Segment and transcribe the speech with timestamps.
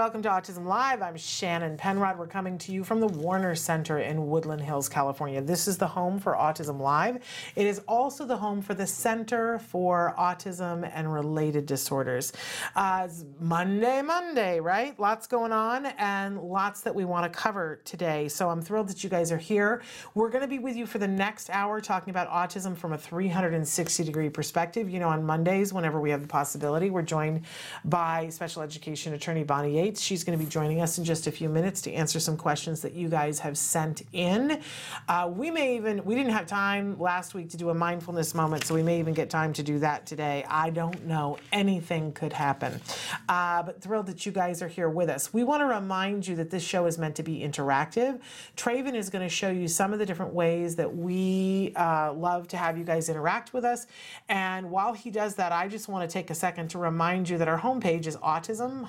[0.00, 1.02] Welcome to Autism Live.
[1.02, 2.18] I'm Shannon Penrod.
[2.18, 5.42] We're coming to you from the Warner Center in Woodland Hills, California.
[5.42, 7.22] This is the home for Autism Live.
[7.54, 12.32] It is also the home for the Center for Autism and Related Disorders.
[12.74, 13.08] Uh,
[13.40, 14.98] Monday, Monday, right?
[14.98, 18.26] Lots going on and lots that we want to cover today.
[18.28, 19.82] So I'm thrilled that you guys are here.
[20.14, 22.98] We're going to be with you for the next hour talking about autism from a
[22.98, 24.88] 360 degree perspective.
[24.88, 27.42] You know, on Mondays, whenever we have the possibility, we're joined
[27.84, 29.89] by special education attorney Bonnie Yates.
[29.98, 32.80] She's going to be joining us in just a few minutes to answer some questions
[32.82, 34.60] that you guys have sent in.
[35.08, 38.64] Uh, we may even, we didn't have time last week to do a mindfulness moment,
[38.64, 40.44] so we may even get time to do that today.
[40.48, 41.38] I don't know.
[41.52, 42.80] Anything could happen.
[43.28, 45.32] Uh, but thrilled that you guys are here with us.
[45.32, 48.20] We want to remind you that this show is meant to be interactive.
[48.56, 52.48] Traven is going to show you some of the different ways that we uh, love
[52.48, 53.86] to have you guys interact with us.
[54.28, 57.38] And while he does that, I just want to take a second to remind you
[57.38, 58.84] that our homepage is autism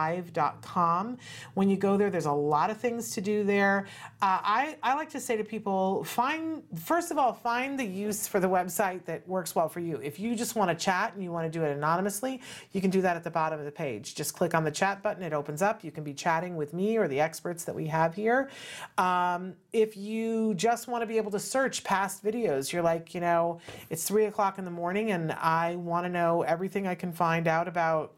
[0.00, 1.18] live.com.
[1.54, 3.86] When you go there, there's a lot of things to do there.
[4.22, 8.26] Uh, I, I like to say to people, find, first of all, find the use
[8.26, 9.96] for the website that works well for you.
[10.02, 12.40] If you just want to chat and you want to do it anonymously,
[12.72, 14.14] you can do that at the bottom of the page.
[14.14, 15.84] Just click on the chat button, it opens up.
[15.84, 18.50] You can be chatting with me or the experts that we have here.
[18.96, 23.20] Um, if you just want to be able to search past videos, you're like, you
[23.20, 27.12] know, it's three o'clock in the morning and I want to know everything I can
[27.12, 28.14] find out about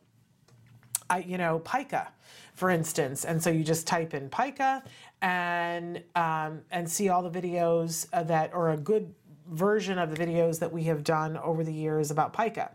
[1.19, 2.12] You know, pica,
[2.55, 3.25] for instance.
[3.25, 4.83] And so you just type in pica
[5.21, 9.15] and um, and see all the videos that or a good
[9.53, 12.71] version of the videos that we have done over the years about pica.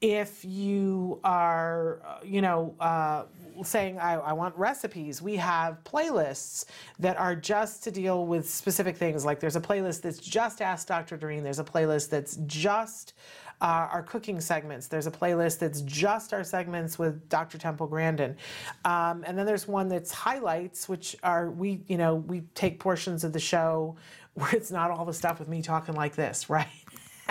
[0.00, 3.24] If you are, you know, uh,
[3.62, 6.66] saying I, I, want recipes, we have playlists
[6.98, 9.24] that are just to deal with specific things.
[9.24, 11.16] Like there's a playlist that's just Ask Dr.
[11.16, 11.42] Doreen.
[11.42, 13.14] There's a playlist that's just
[13.60, 14.86] uh, our cooking segments.
[14.86, 17.58] There's a playlist that's just our segments with Dr.
[17.58, 18.36] Temple Grandin.
[18.84, 23.24] Um, and then there's one that's highlights, which are we, you know, we take portions
[23.24, 23.96] of the show
[24.34, 26.68] where it's not all the stuff with me talking like this, right?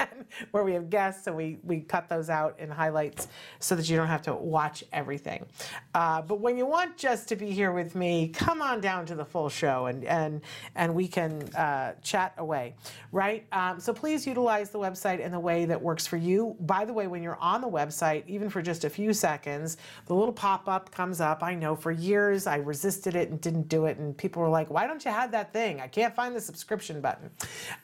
[0.52, 3.28] where we have guests and we, we cut those out in highlights
[3.60, 5.46] so that you don't have to watch everything.
[5.94, 9.16] Uh, but when you want just to be here with me, come on down to
[9.16, 10.42] the full show and, and,
[10.76, 12.76] and we can uh, chat away,
[13.12, 13.46] right?
[13.52, 16.56] Um, so please utilize the website in the way that works for you.
[16.62, 20.14] By the way, when you're on the website, even for just a few seconds, the
[20.14, 21.44] little pop up comes up.
[21.44, 24.70] I know for years I resisted it and didn't do it, and people were like,
[24.70, 25.82] why don't you have that thing?
[25.82, 27.30] I can't find the subscription button.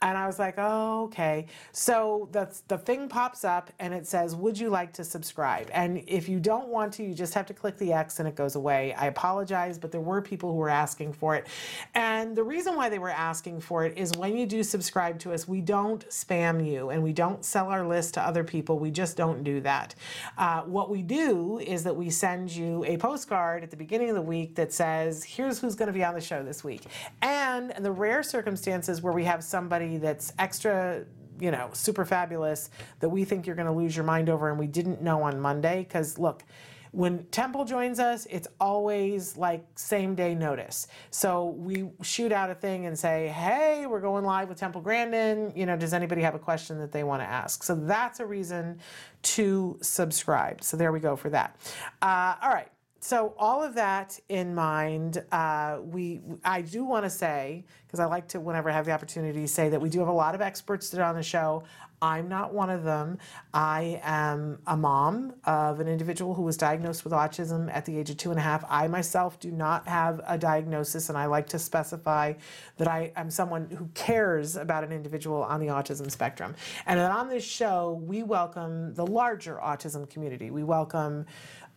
[0.02, 1.46] And I was like, oh, okay.
[1.72, 5.68] So the the, thing pops up and it says, Would you like to subscribe?
[5.72, 8.34] And if you don't want to, you just have to click the X and it
[8.34, 8.94] goes away.
[8.94, 11.46] I apologize, but there were people who were asking for it.
[11.94, 15.32] And the reason why they were asking for it is when you do subscribe to
[15.32, 18.78] us, we don't spam you and we don't sell our list to other people.
[18.78, 19.94] We just don't do that.
[20.38, 24.16] Uh, what we do is that we send you a postcard at the beginning of
[24.16, 26.82] the week that says, Here's who's going to be on the show this week.
[27.22, 31.04] And in the rare circumstances where we have somebody that's extra
[31.40, 32.70] you know, super fabulous
[33.00, 35.40] that we think you're going to lose your mind over and we didn't know on
[35.40, 35.84] Monday.
[35.84, 36.44] Because look,
[36.92, 40.86] when Temple joins us, it's always like same day notice.
[41.10, 45.52] So we shoot out a thing and say, hey, we're going live with Temple Grandin.
[45.54, 47.62] You know, does anybody have a question that they want to ask?
[47.62, 48.78] So that's a reason
[49.22, 50.62] to subscribe.
[50.62, 51.56] So there we go for that.
[52.00, 52.68] Uh, all right
[53.00, 58.06] so all of that in mind, uh, we I do want to say because I
[58.06, 60.40] like to whenever I have the opportunity say that we do have a lot of
[60.40, 61.62] experts that are on the show.
[62.02, 63.18] I'm not one of them.
[63.54, 68.10] I am a mom of an individual who was diagnosed with autism at the age
[68.10, 68.64] of two and a half.
[68.68, 72.34] I myself do not have a diagnosis, and I like to specify
[72.76, 76.54] that I am someone who cares about an individual on the autism spectrum.
[76.86, 80.50] And on this show, we welcome the larger autism community.
[80.50, 81.24] We welcome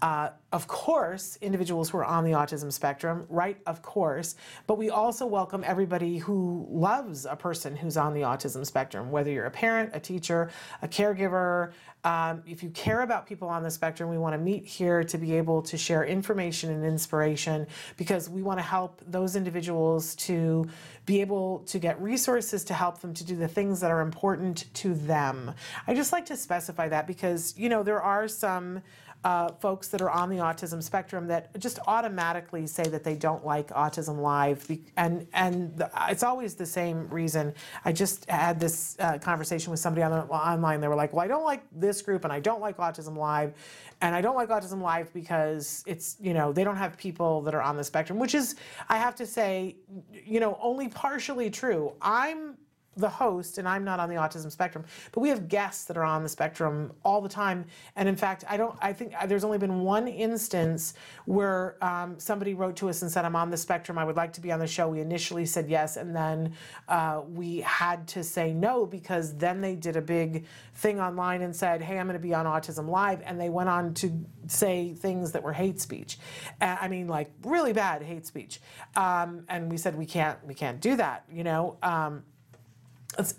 [0.01, 3.57] Uh, of course, individuals who are on the autism spectrum, right?
[3.65, 4.35] Of course.
[4.65, 9.29] But we also welcome everybody who loves a person who's on the autism spectrum, whether
[9.29, 10.49] you're a parent, a teacher,
[10.81, 11.73] a caregiver.
[12.05, 15.17] Um, if you care about people on the spectrum, we want to meet here to
[15.17, 17.67] be able to share information and inspiration
[17.97, 20.65] because we want to help those individuals to
[21.05, 24.73] be able to get resources to help them to do the things that are important
[24.75, 25.53] to them.
[25.87, 28.81] I just like to specify that because, you know, there are some
[29.23, 33.45] uh, folks that are on the autism spectrum that just automatically say that they don't
[33.45, 37.53] like Autism Live, and and the, it's always the same reason.
[37.83, 40.79] I just had this uh, conversation with somebody on the, online.
[40.79, 43.53] They were like, "Well, I don't like this group, and I don't like Autism Live,
[43.99, 47.53] and I don't like Autism Live because it's you know they don't have people that
[47.53, 48.55] are on the spectrum," which is
[48.87, 49.75] I have to say,
[50.13, 51.93] you know, only partially true.
[52.01, 52.55] I'm
[52.99, 56.03] the host, and I'm not on the autism spectrum, but we have guests that are
[56.03, 57.65] on the spectrum all the time.
[57.95, 58.77] And in fact, I don't.
[58.81, 60.93] I think there's only been one instance
[61.25, 63.97] where um, somebody wrote to us and said, "I'm on the spectrum.
[63.97, 66.53] I would like to be on the show." We initially said yes, and then
[66.87, 70.45] uh, we had to say no because then they did a big
[70.75, 73.69] thing online and said, "Hey, I'm going to be on Autism Live," and they went
[73.69, 76.17] on to say things that were hate speech.
[76.61, 78.59] I mean, like really bad hate speech.
[78.95, 81.25] Um, and we said we can't we can't do that.
[81.31, 81.77] You know.
[81.81, 82.23] Um,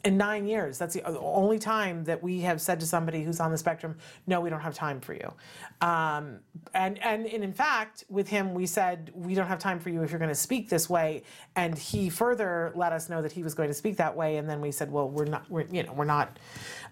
[0.05, 0.78] in nine years.
[0.78, 3.96] That's the only time that we have said to somebody who's on the spectrum,
[4.26, 5.32] "No, we don't have time for you."
[5.81, 6.40] Um,
[6.75, 10.02] and, and and in fact, with him, we said, "We don't have time for you
[10.02, 11.22] if you're going to speak this way."
[11.56, 14.37] And he further let us know that he was going to speak that way.
[14.37, 15.49] And then we said, "Well, we're not.
[15.50, 16.38] We're you know we're not."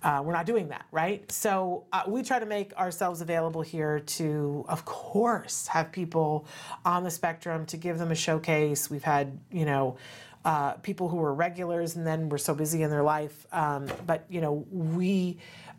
[0.00, 1.30] Uh, we're not doing that, right?
[1.32, 6.46] So uh, we try to make ourselves available here to, of course, have people
[6.84, 8.88] on the spectrum to give them a showcase.
[8.88, 9.96] We've had, you know,
[10.48, 13.46] uh, people who were regulars and then were so busy in their life.
[13.52, 15.36] Um, but you know, we.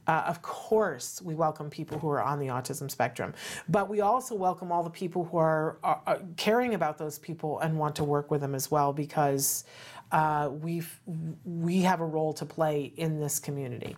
[0.10, 3.32] Uh, of course, we welcome people who are on the autism spectrum,
[3.68, 7.60] but we also welcome all the people who are, are, are caring about those people
[7.60, 9.66] and want to work with them as well because
[10.12, 10.82] uh, we
[11.46, 13.96] we have a role to play in this community.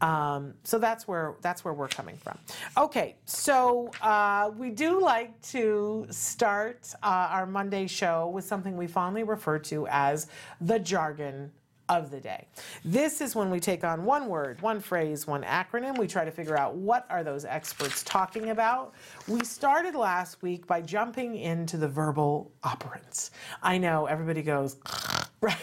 [0.00, 2.38] Um, so that's where that's where we're coming from.
[2.78, 8.86] Okay, so uh, we do like to start uh, our Monday show with something we
[8.86, 10.28] fondly refer to as
[10.62, 11.52] the jargon
[11.90, 12.46] of the day.
[12.84, 15.98] This is when we take on one word, one phrase, one acronym.
[15.98, 18.94] We try to figure out what are those experts talking about.
[19.26, 23.30] We started last week by jumping into the verbal operants.
[23.60, 24.76] I know everybody goes,
[25.40, 25.56] right?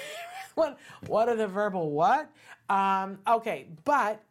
[0.56, 0.78] what,
[1.08, 2.30] what are the verbal what?
[2.70, 4.24] Um, okay, but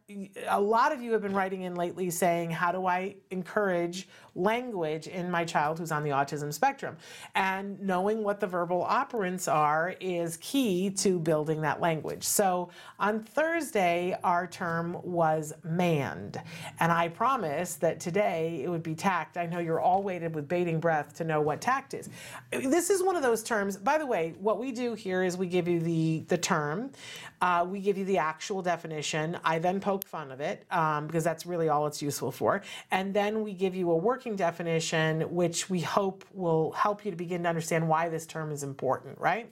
[0.47, 4.07] a lot of you have been writing in lately saying, how do I encourage
[4.37, 6.95] language in my child who's on the autism spectrum.
[7.35, 12.23] And knowing what the verbal operants are is key to building that language.
[12.23, 12.69] So
[12.99, 16.41] on Thursday, our term was mand.
[16.79, 19.37] And I promised that today it would be tact.
[19.37, 22.09] I know you're all waited with bating breath to know what tact is.
[22.51, 23.77] This is one of those terms.
[23.77, 26.91] By the way, what we do here is we give you the, the term,
[27.41, 29.37] uh, we give you the actual definition.
[29.43, 32.61] I then poke fun of it um, because that's really all it's useful for.
[32.91, 37.17] And then we give you a working definition, which we hope will help you to
[37.17, 39.49] begin to understand why this term is important, right?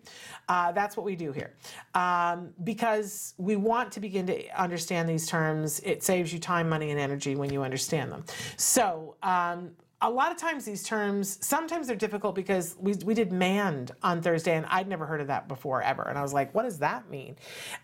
[0.49, 1.53] Uh, that's what we do here.
[1.93, 6.91] Um, because we want to begin to understand these terms, it saves you time, money,
[6.91, 8.25] and energy when you understand them.
[8.57, 9.71] So, um,
[10.05, 14.21] a lot of times these terms sometimes they're difficult because we, we did mand on
[14.21, 16.77] thursday and i'd never heard of that before ever and i was like what does
[16.77, 17.35] that mean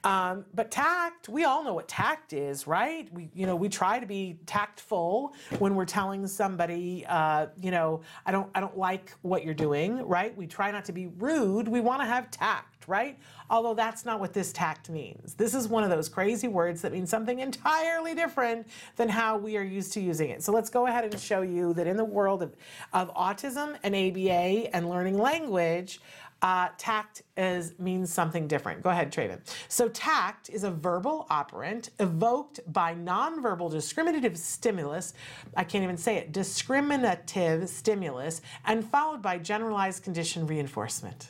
[0.03, 3.99] um, but tact we all know what tact is right we you know we try
[3.99, 9.13] to be tactful when we're telling somebody uh, you know i don't i don't like
[9.23, 12.71] what you're doing right we try not to be rude we want to have tact
[12.87, 13.17] right?
[13.49, 15.33] Although that's not what this tact means.
[15.33, 19.57] This is one of those crazy words that means something entirely different than how we
[19.57, 20.43] are used to using it.
[20.43, 22.55] So let's go ahead and show you that in the world of,
[22.93, 25.99] of autism and ABA and learning language,
[26.41, 28.81] uh, tact is means something different.
[28.81, 29.39] Go ahead, Traven.
[29.67, 35.13] So tact is a verbal operant evoked by nonverbal discriminative stimulus.
[35.55, 36.31] I can't even say it.
[36.31, 41.29] Discriminative stimulus and followed by generalized condition reinforcement.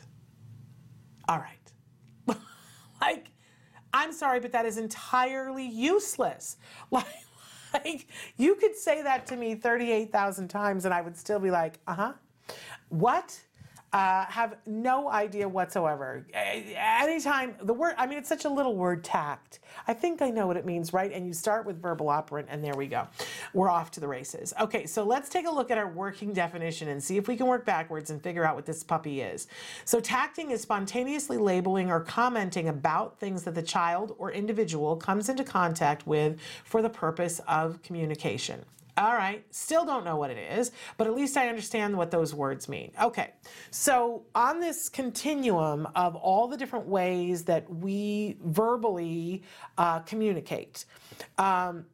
[1.28, 2.36] All right.
[3.00, 3.28] like,
[3.92, 6.56] I'm sorry, but that is entirely useless.
[6.90, 7.06] Like,
[7.84, 11.78] like you could say that to me 38,000 times and I would still be like,
[11.86, 12.12] uh huh.
[12.88, 13.38] What?
[13.92, 16.24] Uh, have no idea whatsoever.
[16.32, 19.58] Anytime the word, I mean, it's such a little word, tact.
[19.86, 21.12] I think I know what it means, right?
[21.12, 23.06] And you start with verbal operant, and there we go.
[23.52, 24.54] We're off to the races.
[24.58, 27.46] Okay, so let's take a look at our working definition and see if we can
[27.46, 29.46] work backwards and figure out what this puppy is.
[29.84, 35.28] So, tacting is spontaneously labeling or commenting about things that the child or individual comes
[35.28, 38.64] into contact with for the purpose of communication.
[38.98, 42.34] All right, still don't know what it is, but at least I understand what those
[42.34, 42.92] words mean.
[43.00, 43.30] Okay,
[43.70, 49.44] so on this continuum of all the different ways that we verbally
[49.78, 50.84] uh, communicate,
[51.38, 51.86] um,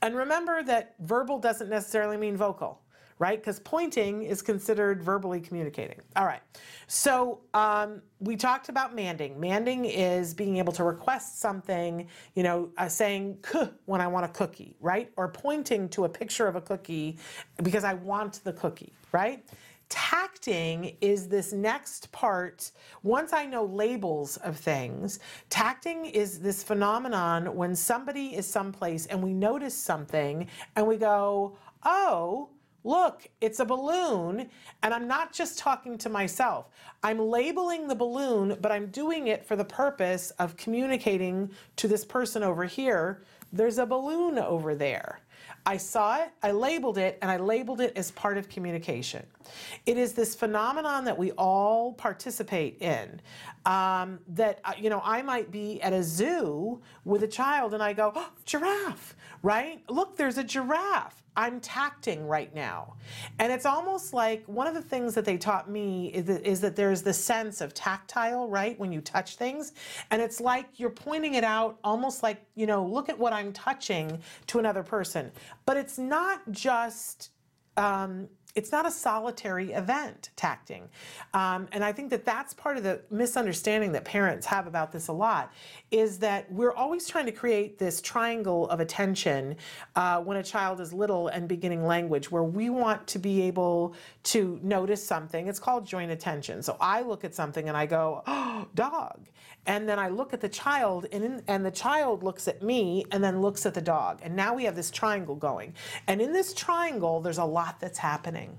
[0.00, 2.80] and remember that verbal doesn't necessarily mean vocal
[3.18, 3.38] right?
[3.38, 6.00] Because pointing is considered verbally communicating.
[6.16, 6.40] All right.
[6.86, 9.38] So um, we talked about manding.
[9.38, 13.38] Manding is being able to request something, you know, uh, saying
[13.86, 15.10] when I want a cookie, right?
[15.16, 17.18] Or pointing to a picture of a cookie
[17.62, 19.44] because I want the cookie, right?
[19.88, 22.70] Tacting is this next part.
[23.02, 29.22] Once I know labels of things, tacting is this phenomenon when somebody is someplace and
[29.22, 30.46] we notice something
[30.76, 32.50] and we go, oh,
[32.84, 34.48] look, it's a balloon,
[34.82, 36.66] and I'm not just talking to myself.
[37.02, 42.04] I'm labeling the balloon, but I'm doing it for the purpose of communicating to this
[42.04, 43.22] person over here.
[43.52, 45.20] There's a balloon over there.
[45.66, 49.26] I saw it, I labeled it, and I labeled it as part of communication.
[49.84, 53.20] It is this phenomenon that we all participate in.
[53.66, 57.82] Um, that, uh, you know, I might be at a zoo with a child and
[57.82, 59.82] I go, oh, giraffe, right?
[59.90, 61.22] Look, there's a giraffe.
[61.36, 62.94] I'm tacting right now.
[63.38, 66.60] And it's almost like one of the things that they taught me is that, is
[66.60, 68.78] that there's the sense of tactile, right?
[68.78, 69.72] When you touch things.
[70.10, 73.52] And it's like you're pointing it out almost like, you know, look at what I'm
[73.52, 75.30] touching to another person.
[75.66, 77.30] But it's not just
[77.76, 80.88] um, it's not a solitary event, tacting.
[81.32, 85.06] Um, and I think that that's part of the misunderstanding that parents have about this
[85.06, 85.52] a lot
[85.92, 89.54] is that we're always trying to create this triangle of attention
[89.94, 93.94] uh, when a child is little and beginning language, where we want to be able
[94.24, 95.46] to notice something.
[95.46, 96.60] It's called joint attention.
[96.60, 99.20] So I look at something and I go, oh, dog.
[99.68, 103.04] And then I look at the child, and, in, and the child looks at me
[103.12, 104.20] and then looks at the dog.
[104.22, 105.74] And now we have this triangle going.
[106.06, 108.56] And in this triangle, there's a lot that's happening.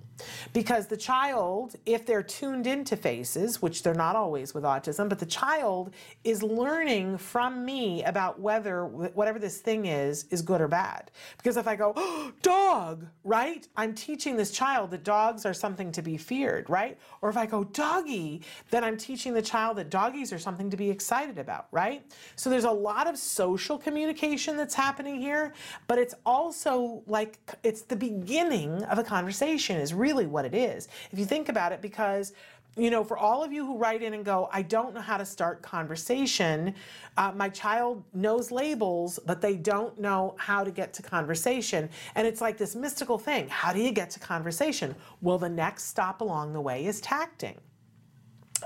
[0.54, 5.18] Because the child, if they're tuned into faces, which they're not always with autism, but
[5.18, 10.68] the child is learning from me about whether whatever this thing is, is good or
[10.68, 11.10] bad.
[11.38, 13.68] Because if I go, oh, dog, right?
[13.76, 17.00] I'm teaching this child that dogs are something to be feared, right?
[17.22, 20.78] Or if I go, doggy, then I'm teaching the child that doggies are something to
[20.78, 22.04] be excited about, right?
[22.36, 25.54] So there's a lot of social communication that's happening here,
[25.88, 30.90] but it's also like it's the beginning of a conversation is really what it is.
[31.14, 32.34] If you think about it because
[32.78, 35.18] you know, for all of you who write in and go, I don't know how
[35.18, 36.76] to start conversation.
[37.18, 41.90] Uh, my child knows labels, but they don't know how to get to conversation.
[42.16, 43.48] And it's like this mystical thing.
[43.50, 44.96] How do you get to conversation?
[45.22, 47.58] Well, the next stop along the way is tacting.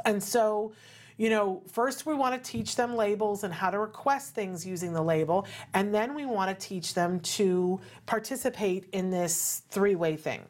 [0.05, 0.73] And so,
[1.17, 4.93] you know, first we want to teach them labels and how to request things using
[4.93, 10.15] the label, and then we want to teach them to participate in this three way
[10.15, 10.41] thing.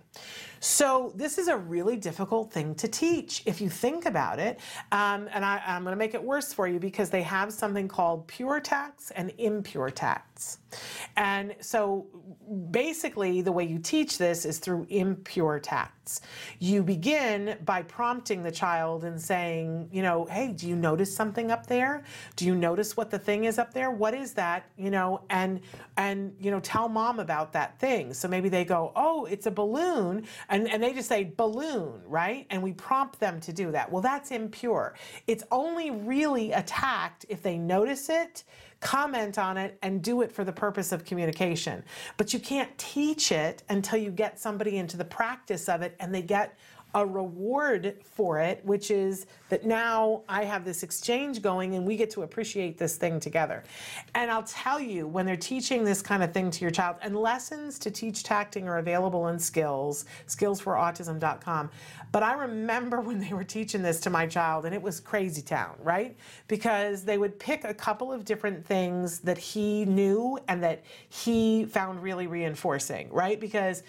[0.63, 4.61] So this is a really difficult thing to teach if you think about it.
[4.93, 7.89] Um, and I, am going to make it worse for you because they have something
[7.89, 10.59] called pure tacts and impure tacts.
[11.17, 12.07] And so
[12.71, 16.21] basically the way you teach this is through impure tacts.
[16.59, 21.51] You begin by prompting the child and saying, you know, hey, do you notice something
[21.51, 22.03] up there?
[22.35, 23.91] Do you notice what the thing is up there?
[23.91, 24.69] What is that?
[24.77, 25.61] You know, and
[25.97, 28.13] and you know, tell mom about that thing.
[28.13, 32.45] So maybe they go, oh, it's a balloon and, and they just say balloon, right?
[32.51, 33.91] And we prompt them to do that.
[33.91, 34.93] Well, that's impure.
[35.25, 38.43] It's only really a tact if they notice it,
[38.79, 41.83] comment on it, and do it for the purpose of communication.
[42.17, 46.13] But you can't teach it until you get somebody into the practice of it and
[46.13, 46.55] they get
[46.95, 51.97] a reward for it, which is that now I have this exchange going and we
[51.97, 53.63] get to appreciate this thing together.
[54.13, 57.15] And I'll tell you, when they're teaching this kind of thing to your child, and
[57.15, 61.69] lessons to teach tacting are available in skills, skillsforautism.com.
[62.11, 65.41] But I remember when they were teaching this to my child, and it was crazy
[65.41, 66.15] town, right?
[66.47, 71.65] Because they would pick a couple of different things that he knew and that he
[71.65, 73.39] found really reinforcing, right?
[73.39, 73.83] Because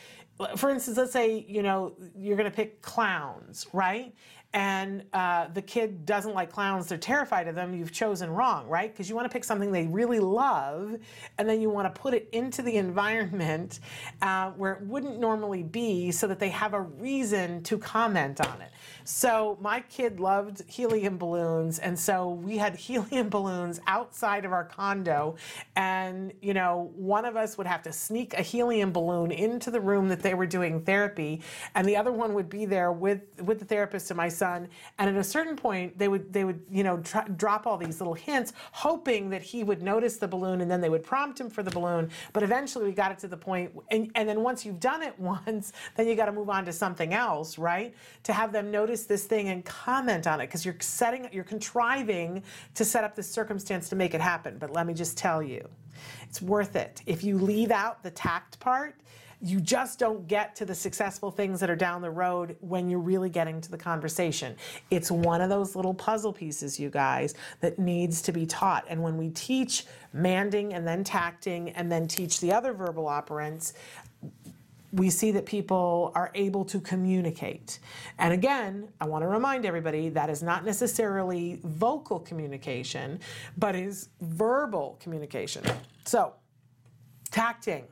[0.56, 4.14] for instance, let's say you know you're going to pick clowns, right?
[4.52, 7.74] And uh, the kid doesn't like clowns; they're terrified of them.
[7.74, 8.92] You've chosen wrong, right?
[8.92, 10.96] Because you want to pick something they really love,
[11.38, 13.80] and then you want to put it into the environment
[14.22, 18.60] uh, where it wouldn't normally be, so that they have a reason to comment on
[18.60, 18.70] it.
[19.04, 24.64] So my kid loved helium balloons, and so we had helium balloons outside of our
[24.64, 25.37] condo,
[25.76, 29.80] and you know, one of us would have to sneak a helium balloon into the
[29.80, 31.42] room that they were doing therapy,
[31.75, 34.68] and the other one would be there with with the therapist and my son.
[34.99, 37.02] And at a certain point, they would they would you know
[37.37, 40.88] drop all these little hints, hoping that he would notice the balloon, and then they
[40.88, 42.08] would prompt him for the balloon.
[42.32, 45.18] But eventually, we got it to the point, and, and then once you've done it
[45.25, 47.94] once, then you got to move on to something else, right?
[48.23, 52.42] To have them notice this thing and comment on it because you're setting, you're contriving
[52.74, 54.56] to set up this circumstance to make it happen.
[54.58, 55.68] But let me just tell you,
[56.22, 57.02] it's worth it.
[57.04, 58.94] If you leave out the tact part,
[59.44, 62.98] you just don't get to the successful things that are down the road when you're
[62.98, 64.56] really getting to the conversation.
[64.90, 68.86] It's one of those little puzzle pieces, you guys, that needs to be taught.
[68.88, 69.84] And when we teach
[70.14, 73.74] manding and then tacting and then teach the other verbal operants,
[74.94, 77.80] we see that people are able to communicate.
[78.18, 83.18] And again, I want to remind everybody that is not necessarily vocal communication,
[83.58, 85.64] but is verbal communication.
[86.04, 86.34] So,
[87.32, 87.86] tacting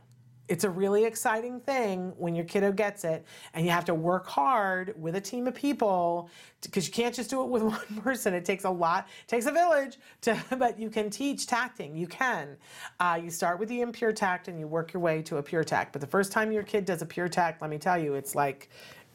[0.53, 4.27] it's a really exciting thing when your kiddo gets it and you have to work
[4.27, 6.29] hard with a team of people
[6.61, 8.35] because you can't just do it with one person.
[8.35, 11.97] It takes a lot takes a village to but you can teach tacting.
[11.97, 12.59] You can.
[13.01, 15.65] Uh, you start with the impure tact and you work your way to a pure
[15.65, 15.91] tact.
[15.91, 18.35] But the first time your kid does a pure tact let me tell you it's
[18.35, 18.69] like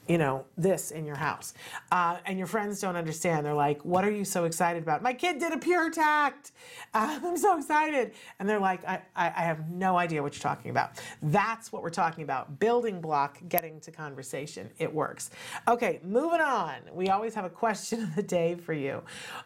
[0.07, 1.53] you know, this in your house.
[1.91, 3.45] Uh, and your friends don't understand.
[3.45, 5.01] They're like, what are you so excited about?
[5.01, 6.51] My kid did a pure tact.
[6.93, 8.13] Uh, I'm so excited.
[8.39, 10.91] And they're like, I, I, I, have no idea what you're talking about.
[11.21, 12.59] That's what we're talking about.
[12.59, 14.69] Building block, getting to conversation.
[14.77, 15.29] It works.
[15.67, 16.75] Okay, moving on.
[16.91, 19.01] We always have a question of the day for you.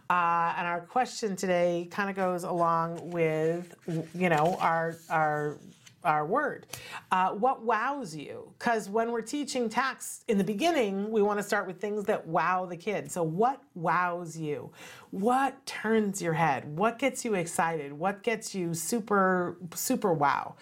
[0.10, 3.76] Uh, and our question today kind of goes along with,
[4.14, 5.58] you know, our, our
[6.04, 6.68] our word.
[7.12, 8.52] Uh, what wows you?
[8.58, 12.26] Because when we're teaching tacts in the beginning, we want to start with things that
[12.28, 13.12] wow the kid.
[13.12, 14.72] So, what wows you?
[15.12, 16.78] What turns your head?
[16.78, 17.92] What gets you excited?
[17.92, 20.56] What gets you super, super wow?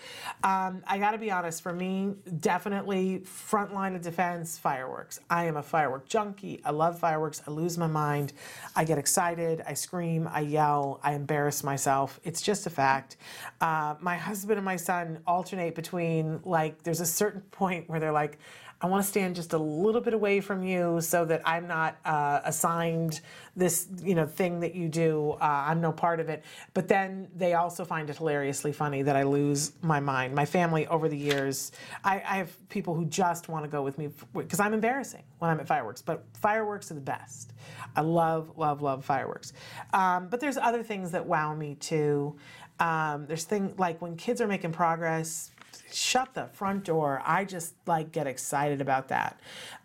[0.43, 5.19] Um, I got to be honest, for me, definitely front line of defense fireworks.
[5.29, 6.61] I am a firework junkie.
[6.65, 7.43] I love fireworks.
[7.45, 8.33] I lose my mind.
[8.75, 9.61] I get excited.
[9.67, 10.27] I scream.
[10.27, 10.99] I yell.
[11.03, 12.19] I embarrass myself.
[12.23, 13.17] It's just a fact.
[13.61, 18.11] Uh, my husband and my son alternate between like, there's a certain point where they're
[18.11, 18.39] like,
[18.81, 21.97] I want to stand just a little bit away from you so that I'm not
[22.05, 23.19] uh, assigned
[23.53, 25.31] this, you know, thing that you do.
[25.31, 26.45] Uh, I'm no part of it.
[26.73, 30.33] But then they also find it hilariously funny that I lose my mind.
[30.33, 31.73] My family over the years,
[32.05, 35.51] I, I have people who just want to go with me because I'm embarrassing when
[35.51, 36.01] I'm at fireworks.
[36.01, 37.51] But fireworks are the best.
[37.97, 39.51] I love, love, love fireworks.
[39.91, 42.37] Um, but there's other things that wow me too.
[42.79, 45.51] Um, there's things like when kids are making progress,
[45.91, 47.21] shut the front door.
[47.25, 49.39] I just like get excited about that.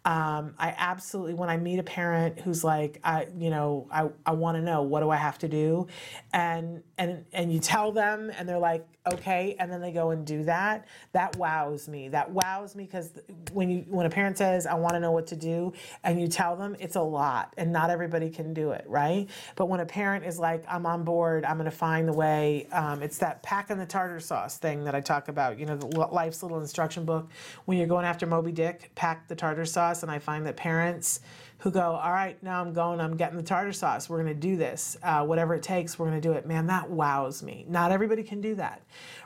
[0.05, 4.33] Um, I absolutely, when I meet a parent who's like, I, you know, I, I
[4.33, 5.87] want to know what do I have to do,
[6.33, 10.27] and and and you tell them, and they're like, okay, and then they go and
[10.27, 10.87] do that.
[11.13, 12.09] That wows me.
[12.09, 13.13] That wows me because
[13.53, 15.73] when you when a parent says, I want to know what to do,
[16.05, 19.29] and you tell them, it's a lot, and not everybody can do it, right?
[19.57, 22.67] But when a parent is like, I'm on board, I'm going to find the way.
[22.73, 25.59] Um, it's that packing the tartar sauce thing that I talk about.
[25.59, 27.31] You know, the life's little instruction book.
[27.65, 30.03] When you're going after Moby Dick, pack the tartar sauce.
[30.03, 31.21] And I find that parents
[31.59, 34.09] who go, all right, now I'm going, I'm getting the tartar sauce.
[34.09, 34.97] We're to do this.
[35.03, 36.47] Uh, whatever it takes, we're to do it.
[36.47, 37.65] Man, that wows me.
[37.69, 38.83] Not everybody can do that,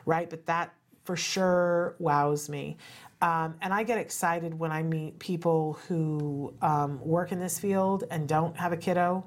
[0.06, 0.30] right?
[0.30, 0.72] But that
[1.04, 2.76] for sure wows me.
[3.20, 8.04] Um, and I get excited when I meet people who um, work in this field
[8.10, 9.24] and don't have a kiddo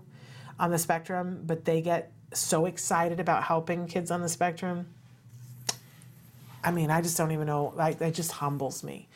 [0.60, 4.88] on the spectrum, but they get so excited about helping kids on the spectrum.
[6.64, 7.74] I mean, I just don't even know.
[7.76, 9.10] Like, that just humbles me,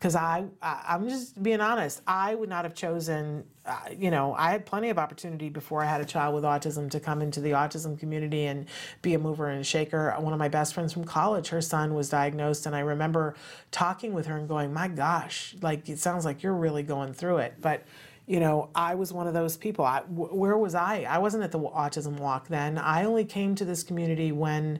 [0.00, 2.00] because I, I, am just being honest.
[2.06, 3.44] I would not have chosen.
[3.66, 6.90] Uh, you know, I had plenty of opportunity before I had a child with autism
[6.92, 8.64] to come into the autism community and
[9.02, 10.14] be a mover and shaker.
[10.18, 13.34] One of my best friends from college, her son was diagnosed, and I remember
[13.72, 17.38] talking with her and going, "My gosh, like it sounds like you're really going through
[17.38, 17.84] it," but
[18.26, 19.84] you know, I was one of those people.
[19.84, 21.02] I, where was I?
[21.02, 22.78] I wasn't at the autism walk then.
[22.78, 24.78] I only came to this community when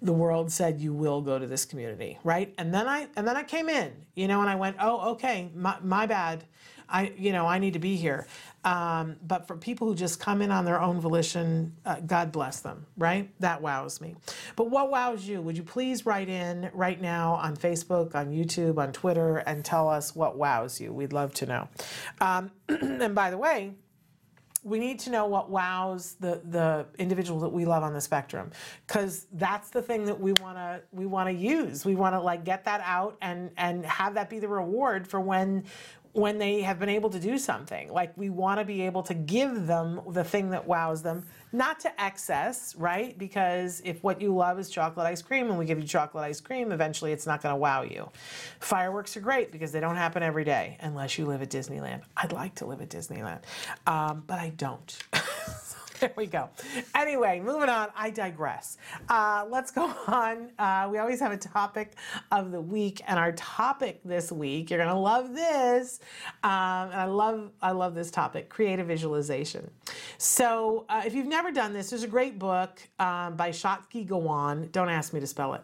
[0.00, 2.54] the world said you will go to this community, right?
[2.58, 5.50] And then I and then I came in, you know, and I went, oh, okay,
[5.54, 6.44] my, my bad.
[6.90, 8.26] I, you know, I need to be here.
[8.64, 12.60] Um, but for people who just come in on their own volition, uh, God bless
[12.60, 13.30] them, right?
[13.40, 14.16] That wows me.
[14.56, 15.42] But what wows you?
[15.42, 19.88] Would you please write in right now on Facebook, on YouTube, on Twitter, and tell
[19.88, 20.92] us what wows you?
[20.92, 21.68] We'd love to know.
[22.22, 23.74] Um, and by the way,
[24.68, 28.50] we need to know what wows the the individual that we love on the spectrum
[28.86, 31.84] because that's the thing that we want to we want to use.
[31.84, 35.20] We want to like get that out and and have that be the reward for
[35.20, 35.64] when
[36.12, 37.92] when they have been able to do something.
[37.92, 41.80] Like we want to be able to give them the thing that wows them, not
[41.80, 43.16] to excess, right?
[43.18, 46.40] Because if what you love is chocolate ice cream and we give you chocolate ice
[46.40, 48.10] cream, eventually it's not going to wow you.
[48.60, 52.02] Fireworks are great because they don't happen every day unless you live at Disneyland.
[52.16, 53.42] I'd like to live at Disneyland,
[53.86, 54.98] um, but I don't.
[56.00, 56.48] there we go.
[56.94, 57.88] Anyway, moving on.
[57.96, 58.78] I digress.
[59.08, 60.50] Uh, let's go on.
[60.58, 61.92] Uh, we always have a topic
[62.30, 66.00] of the week, and our topic this week, you're gonna love this.
[66.44, 69.70] Um, and I love, I love this topic: creative visualization.
[70.18, 74.68] So, uh, if you've never done this, there's a great book um, by Shakti Gawain.
[74.72, 75.62] Don't ask me to spell it,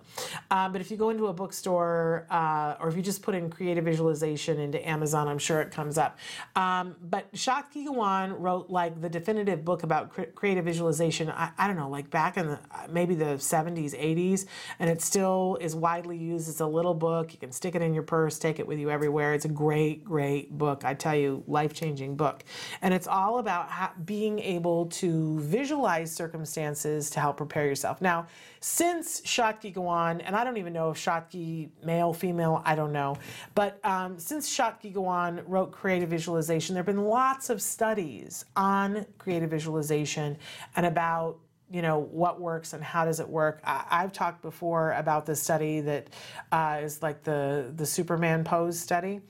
[0.51, 3.51] um, but if you go into a bookstore uh, or if you just put in
[3.51, 6.19] creative visualization into Amazon, I'm sure it comes up.
[6.57, 11.77] Um, but Shakti Gawain wrote like the definitive book about creative visualization, I, I, don't
[11.77, 12.59] know, like back in the,
[12.89, 14.47] maybe the 70s, 80s,
[14.79, 16.49] and it still is widely used.
[16.49, 17.33] It's a little book.
[17.33, 19.35] You can stick it in your purse, take it with you everywhere.
[19.35, 20.85] It's a great, great book.
[20.85, 22.45] I tell you, life changing book.
[22.83, 28.01] And it's all about how, being able to visualize circumstances to help prepare yourself.
[28.01, 28.27] Now,
[28.65, 33.19] since Shakti Gawain, and I don't even know if Shakti male, female, I don't know,
[33.55, 39.05] but um, since Shakti Gawain wrote Creative Visualization, there have been lots of studies on
[39.19, 40.39] creative visualization
[40.77, 43.61] and about you know what works and how does it work.
[43.65, 46.09] I, have talked before about the study that
[46.51, 49.21] uh, is like the the superman pose study.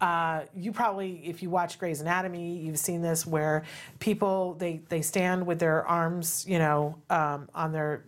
[0.00, 3.64] Uh, you probably if you watch Grey's Anatomy you've seen this where
[3.98, 8.04] people they they stand with their arms you know um, on their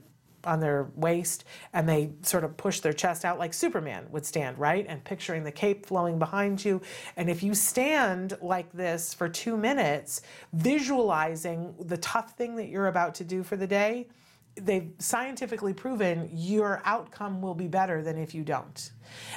[0.47, 4.59] on their waist and they sort of push their chest out like Superman would stand,
[4.59, 4.87] right?
[4.89, 6.81] And picturing the cape flowing behind you.
[7.17, 12.89] And if you stand like this for two minutes, visualizing the tough thing that you're
[12.89, 14.09] about to do for the day,
[14.57, 18.91] they've scientifically proven your outcome will be better than if you don't.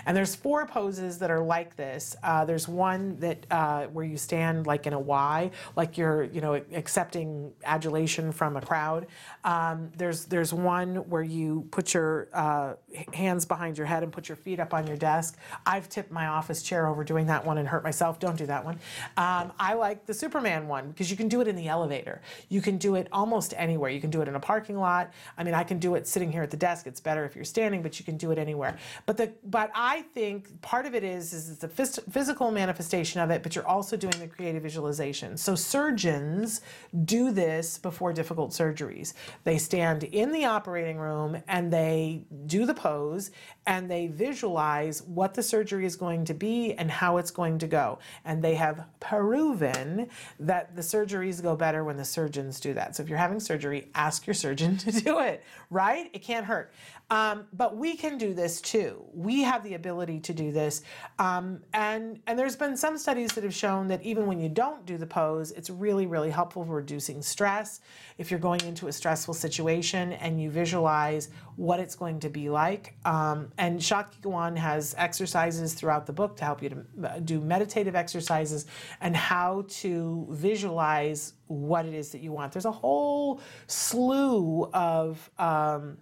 [0.06, 2.16] And there's four poses that are like this.
[2.24, 6.42] Uh, there's one that uh, where you stand like in a Y, like you're you
[6.42, 9.08] know accepting adulation from a crowd.
[9.44, 12.74] Um, there's there's one where you put your uh,
[13.14, 15.38] hands behind your head and put your feet up on your desk.
[15.66, 18.20] I've tipped my office chair over doing that one and hurt myself.
[18.20, 18.76] Don't do that one.
[19.18, 22.22] Um, I like the Superman one because you can do it in the elevator.
[22.50, 23.90] You can do it almost anywhere.
[23.90, 25.12] You can do it in a parking lot.
[25.38, 26.88] I mean, I can do it sitting here at the desk.
[26.88, 28.78] It's better if you're standing, but you can do it anywhere.
[29.06, 32.50] But the but but I think part of it is is it's a phys- physical
[32.50, 35.36] manifestation of it, but you're also doing the creative visualization.
[35.36, 36.62] So surgeons
[37.04, 39.16] do this before difficult surgeries.
[39.44, 43.32] They stand in the operating room and they do the pose
[43.70, 47.68] and they visualize what the surgery is going to be and how it's going to
[47.68, 48.00] go.
[48.26, 52.96] And they have proven that the surgeries go better when the surgeons do that.
[52.96, 56.10] So if you're having surgery, ask your surgeon to do it, right?
[56.14, 56.74] It can't hurt.
[57.12, 59.04] Um, but we can do this too.
[59.14, 60.82] We have the ability to do this.
[61.20, 64.86] Um, and, and there's been some studies that have shown that even when you don't
[64.86, 67.82] do the pose, it's really, really helpful for reducing stress.
[68.18, 71.30] If you're going into a stressful situation and you visualize
[71.60, 72.96] what it's going to be like.
[73.04, 73.86] Um, and
[74.22, 78.66] Gawain has exercises throughout the book to help you to uh, do meditative exercises
[79.02, 82.54] and how to visualize what it is that you want.
[82.54, 85.98] There's a whole slew of um,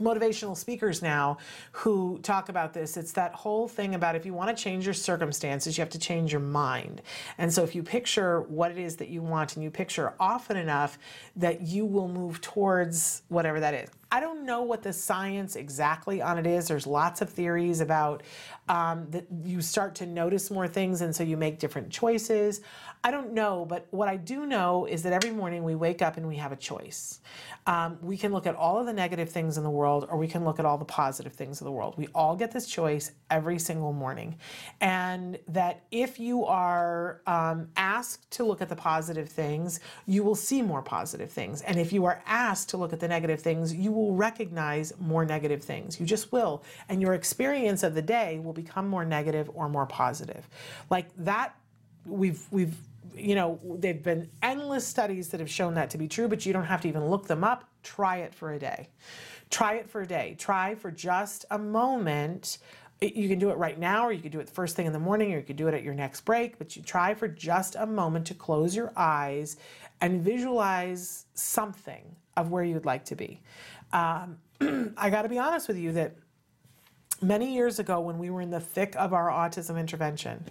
[0.00, 1.38] motivational speakers now
[1.72, 2.96] who talk about this.
[2.96, 5.98] It's that whole thing about if you want to change your circumstances, you have to
[5.98, 7.02] change your mind.
[7.38, 10.56] And so if you picture what it is that you want and you picture often
[10.56, 10.98] enough
[11.34, 13.90] that you will move towards whatever that is.
[14.16, 16.68] I don't know what the science exactly on it is.
[16.68, 18.22] There's lots of theories about
[18.66, 22.62] um, that you start to notice more things and so you make different choices.
[23.04, 26.16] I don't know, but what I do know is that every morning we wake up
[26.16, 27.20] and we have a choice.
[27.66, 30.26] Um, we can look at all of the negative things in the world or we
[30.26, 31.94] can look at all the positive things in the world.
[31.98, 34.38] We all get this choice every single morning.
[34.80, 40.34] And that if you are um, asked to look at the positive things, you will
[40.34, 41.60] see more positive things.
[41.60, 45.24] And if you are asked to look at the negative things, you will recognize more
[45.24, 45.98] negative things.
[45.98, 46.62] You just will.
[46.88, 50.48] And your experience of the day will become more negative or more positive.
[50.90, 51.56] Like that,
[52.04, 52.76] we've, we've,
[53.14, 56.52] you know, they've been endless studies that have shown that to be true, but you
[56.52, 57.64] don't have to even look them up.
[57.82, 58.88] Try it for a day.
[59.50, 60.36] Try it for a day.
[60.38, 62.58] Try for just a moment
[63.00, 64.92] you can do it right now or you could do it the first thing in
[64.92, 67.28] the morning or you could do it at your next break but you try for
[67.28, 69.58] just a moment to close your eyes
[70.00, 73.40] and visualize something of where you'd like to be
[73.96, 74.38] um,
[74.96, 76.16] I got to be honest with you that
[77.22, 80.44] many years ago when we were in the thick of our autism intervention,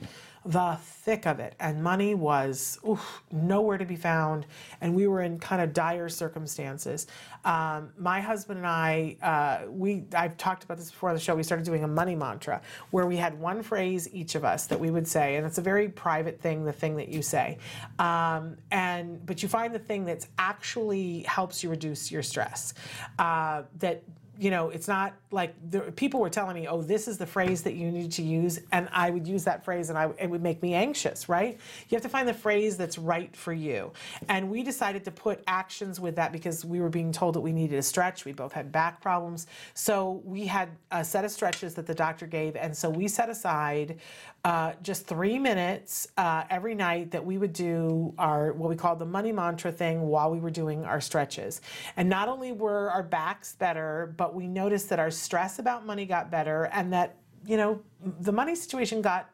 [0.45, 4.45] the thick of it, and money was oof, nowhere to be found,
[4.79, 7.07] and we were in kind of dire circumstances.
[7.43, 11.35] Um, my husband and I, uh, we I've talked about this before on the show.
[11.35, 14.79] We started doing a money mantra where we had one phrase each of us that
[14.79, 17.57] we would say, and it's a very private thing, the thing that you say,
[17.97, 22.75] um, and but you find the thing that's actually helps you reduce your stress.
[23.17, 24.03] Uh, that
[24.37, 27.61] you know, it's not like the, people were telling me, "Oh, this is the phrase
[27.63, 30.41] that you need to use," and I would use that phrase, and I, it would
[30.41, 31.29] make me anxious.
[31.29, 31.59] Right?
[31.89, 33.91] You have to find the phrase that's right for you.
[34.29, 37.51] And we decided to put actions with that because we were being told that we
[37.51, 38.25] needed a stretch.
[38.25, 42.25] We both had back problems, so we had a set of stretches that the doctor
[42.25, 43.99] gave, and so we set aside
[44.45, 48.99] uh, just three minutes uh, every night that we would do our what we called
[48.99, 51.61] the money mantra thing while we were doing our stretches.
[51.97, 56.05] And not only were our backs better, but we noticed that our stress about money
[56.05, 57.81] got better and that, you know,
[58.21, 59.29] the money situation got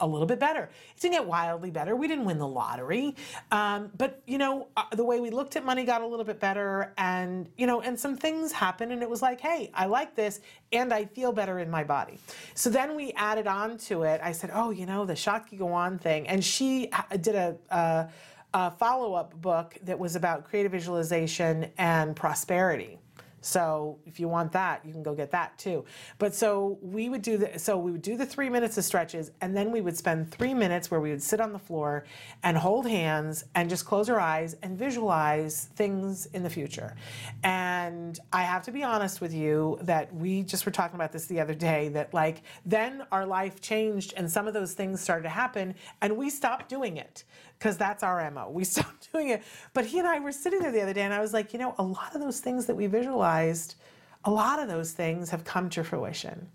[0.00, 0.70] a little bit better.
[0.96, 1.94] It didn't get wildly better.
[1.94, 3.14] We didn't win the lottery.
[3.50, 6.40] Um, but, you know, uh, the way we looked at money got a little bit
[6.40, 6.92] better.
[6.96, 10.40] And, you know, and some things happened and it was like, hey, I like this
[10.72, 12.18] and I feel better in my body.
[12.54, 14.20] So then we added on to it.
[14.22, 16.26] I said, oh, you know, the Shakti On thing.
[16.28, 18.06] And she did a, uh,
[18.54, 22.98] a follow up book that was about creative visualization and prosperity.
[23.40, 25.84] So if you want that, you can go get that too.
[26.18, 29.30] But so we would do the so we would do the three minutes of stretches,
[29.40, 32.04] and then we would spend three minutes where we would sit on the floor
[32.42, 36.94] and hold hands and just close our eyes and visualize things in the future.
[37.42, 41.26] And I have to be honest with you that we just were talking about this
[41.26, 45.22] the other day that like then our life changed and some of those things started
[45.24, 47.24] to happen and we stopped doing it
[47.60, 48.48] because that's our MO.
[48.50, 49.42] We stopped doing it.
[49.74, 51.58] But he and I were sitting there the other day, and I was like, you
[51.58, 53.76] know, a lot of those things that we visualized,
[54.24, 56.48] a lot of those things have come to fruition.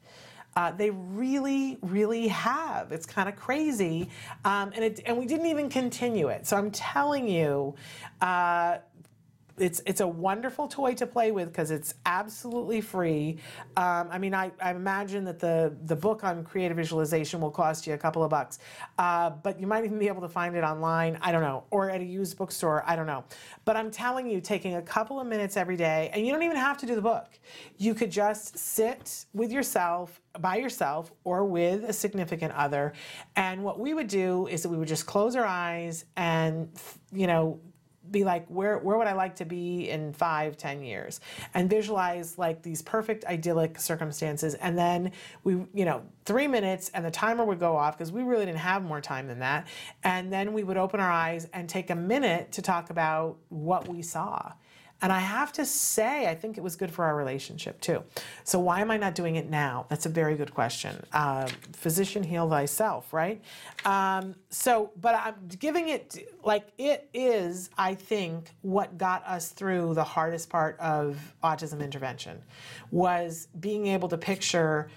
[0.56, 2.92] Uh, they really, really have.
[2.92, 4.10] It's kind of crazy,
[4.46, 6.48] um, and it, and we didn't even continue it.
[6.48, 7.76] So I'm telling you,
[8.22, 8.78] uh,
[9.58, 13.38] it's it's a wonderful toy to play with because it's absolutely free.
[13.78, 17.88] Um, I mean, I, I imagine that the the book on creative visualization will cost
[17.88, 18.60] you a couple of bucks,
[18.98, 21.18] uh, but you might even be able to find it online.
[21.22, 22.84] I don't know, or at a used bookstore.
[22.86, 23.24] I don't know.
[23.64, 26.58] But I'm telling you, taking a couple of minutes every day, and you don't even
[26.58, 27.40] have to do the book.
[27.78, 32.94] You could just sit with yourself by yourself or with a significant other.
[33.36, 36.70] And what we would do is that we would just close our eyes and,
[37.14, 37.60] you know,
[38.12, 41.20] be like where where would i like to be in five ten years?
[41.54, 44.56] And visualize like these perfect idyllic circumstances.
[44.56, 45.12] And then
[45.44, 48.60] we you know three minutes and the timer would go off because we really didn't
[48.60, 49.68] have more time than that.
[50.04, 53.88] And then we would open our eyes and take a minute to talk about what
[53.88, 54.54] we saw
[55.02, 58.04] and I have to say, I think it was good for our relationship too.
[58.44, 59.86] So why am I not doing it now?
[59.90, 61.06] That's a very good question.
[61.12, 63.42] Uh, physician, heal thyself, right?
[63.84, 67.70] Um, so, but I'm giving it like it is.
[67.78, 72.42] I think what got us through the hardest part of autism intervention
[72.90, 74.90] was being able to picture.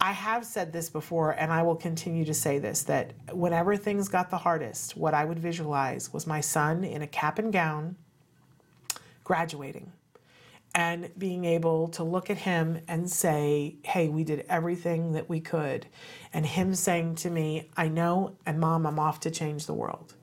[0.00, 4.08] I have said this before, and I will continue to say this that whenever things
[4.08, 7.96] got the hardest, what I would visualize was my son in a cap and gown
[9.24, 9.92] graduating
[10.74, 15.40] and being able to look at him and say, Hey, we did everything that we
[15.40, 15.86] could.
[16.32, 20.14] And him saying to me, I know, and mom, I'm off to change the world.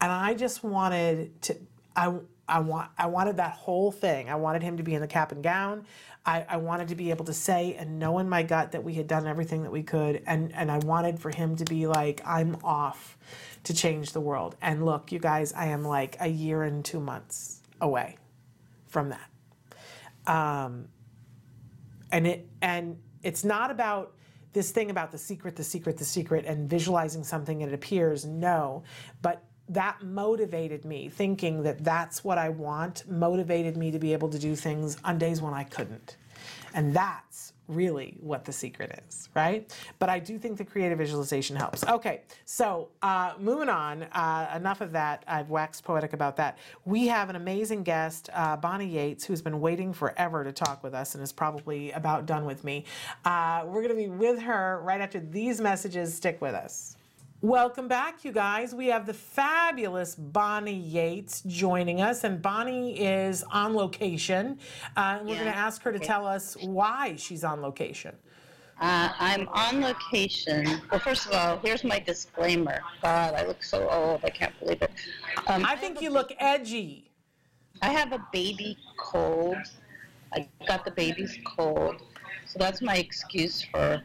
[0.00, 1.56] And I just wanted to,
[1.94, 2.14] I,
[2.48, 4.30] I, want, I wanted that whole thing.
[4.30, 5.86] I wanted him to be in the cap and gown.
[6.24, 8.94] I, I wanted to be able to say and know in my gut that we
[8.94, 10.22] had done everything that we could.
[10.26, 13.18] And, and I wanted for him to be like, I'm off
[13.64, 14.56] to change the world.
[14.62, 18.16] And look, you guys, I am like a year and two months away
[18.92, 19.30] from that.
[20.26, 20.88] Um,
[22.12, 24.14] and it and it's not about
[24.52, 28.26] this thing about the secret, the secret, the secret, and visualizing something and it appears.
[28.26, 28.84] No,
[29.22, 34.28] but that motivated me thinking that that's what I want, motivated me to be able
[34.28, 36.18] to do things on days when I couldn't.
[36.74, 39.72] And that's really what the secret is, right?
[39.98, 41.84] But I do think the creative visualization helps.
[41.86, 45.24] Okay, so uh, moving on, uh, enough of that.
[45.26, 46.58] I've waxed poetic about that.
[46.84, 50.94] We have an amazing guest, uh, Bonnie Yates, who's been waiting forever to talk with
[50.94, 52.84] us and is probably about done with me.
[53.24, 56.14] Uh, we're going to be with her right after these messages.
[56.14, 56.96] Stick with us.
[57.42, 58.72] Welcome back, you guys.
[58.72, 64.60] We have the fabulous Bonnie Yates joining us, and Bonnie is on location.
[64.96, 65.40] Uh, and we're yeah.
[65.40, 68.14] going to ask her to tell us why she's on location.
[68.80, 70.82] Uh, I'm on location.
[70.88, 72.78] Well, first of all, here's my disclaimer.
[73.02, 74.20] God, I look so old.
[74.22, 74.92] I can't believe it.
[75.48, 77.10] Um, I think I you look edgy.
[77.82, 79.56] I have a baby cold.
[80.32, 82.02] I got the baby's cold.
[82.46, 84.00] So that's my excuse for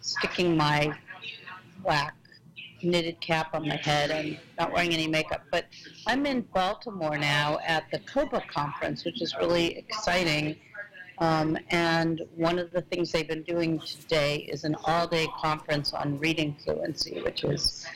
[0.00, 0.92] sticking my
[1.84, 2.14] black
[2.82, 5.42] knitted cap on my head and not wearing any makeup.
[5.50, 5.66] But
[6.06, 10.56] I'm in Baltimore now at the COPAA conference, which is really exciting.
[11.18, 15.92] Um, and one of the things they've been doing today is an all day conference
[15.92, 17.86] on reading fluency, which is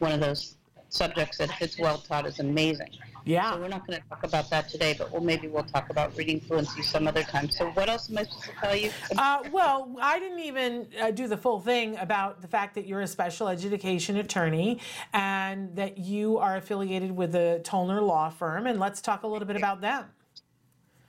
[0.00, 0.56] one of those
[0.88, 2.90] subjects that, if it's well taught, is amazing.
[3.24, 3.52] Yeah.
[3.52, 6.16] So we're not going to talk about that today, but we'll maybe we'll talk about
[6.16, 7.48] reading fluency some other time.
[7.48, 8.90] So what else am I supposed to tell you?
[9.16, 13.00] Uh, well, I didn't even uh, do the full thing about the fact that you're
[13.00, 14.78] a special education attorney
[15.14, 18.66] and that you are affiliated with the Tollner Law Firm.
[18.66, 20.04] And let's talk a little bit about them.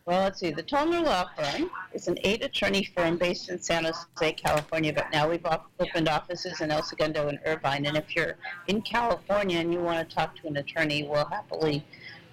[0.06, 0.52] Well, let's see.
[0.52, 5.08] The Tollner Law Firm is an eight attorney firm based in San Jose, California, but
[5.12, 5.46] now we've
[5.80, 7.88] opened offices in El Segundo and Irvine.
[7.88, 8.36] And if you're
[8.68, 11.84] in California and you want to talk to an attorney, we'll happily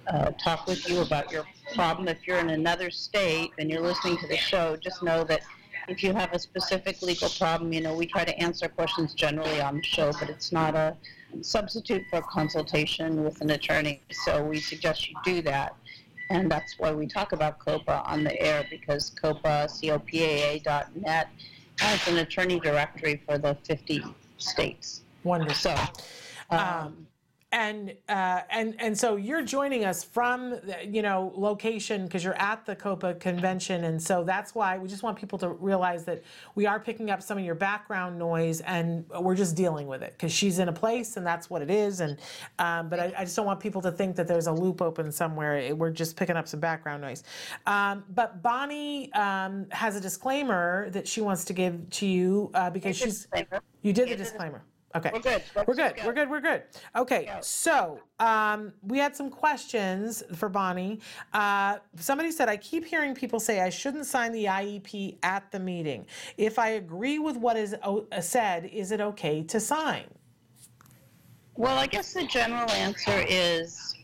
[0.09, 2.09] uh, talk with you about your problem.
[2.09, 5.41] If you're in another state and you're listening to the show, just know that
[5.88, 9.61] if you have a specific legal problem, you know, we try to answer questions generally
[9.61, 10.97] on the show, but it's not a
[11.41, 14.03] substitute for a consultation with an attorney.
[14.11, 15.75] So we suggest you do that.
[16.31, 21.29] And that's why we talk about COPAA on the air because COPAA, C-O-P-A-A.net,
[21.79, 24.05] has an attorney directory for the 50
[24.38, 25.03] states.
[25.25, 25.55] Wonderful.
[25.55, 25.77] So,
[26.51, 27.07] um,
[27.53, 32.65] and uh, and and so you're joining us from you know location because you're at
[32.65, 36.23] the COPAA convention, and so that's why we just want people to realize that
[36.55, 40.12] we are picking up some of your background noise, and we're just dealing with it
[40.12, 42.01] because she's in a place, and that's what it is.
[42.01, 42.19] And
[42.59, 45.12] um, but I, I just don't want people to think that there's a loop open
[45.12, 45.75] somewhere.
[45.75, 47.23] We're just picking up some background noise.
[47.67, 52.71] Um, but Bonnie um, has a disclaimer that she wants to give to you uh,
[52.71, 53.61] because she's disclaimer.
[53.83, 54.62] you did the You did the- disclaimer.
[54.94, 55.11] Okay.
[55.12, 55.42] We're good.
[55.55, 55.96] Let's We're good.
[55.96, 56.07] go.
[56.07, 56.31] We're good.
[56.31, 56.62] We're good.
[56.96, 57.31] Okay.
[57.40, 61.00] So um, we had some questions for Bonnie.
[61.33, 65.59] Uh, somebody said, I keep hearing people say I shouldn't sign the IEP at the
[65.59, 66.07] meeting.
[66.37, 70.05] If I agree with what is o- uh, said, is it okay to sign?
[71.55, 73.94] Well, I guess the general answer is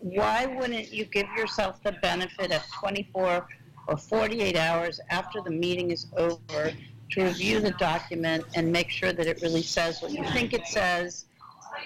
[0.00, 3.46] why wouldn't you give yourself the benefit of 24
[3.88, 6.72] or 48 hours after the meeting is over
[7.10, 10.66] to review the document and make sure that it really says what you think it
[10.66, 11.26] says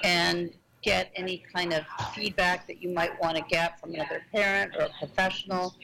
[0.02, 4.74] and get any kind of feedback that you might want to get from another parent
[4.76, 5.74] or a professional?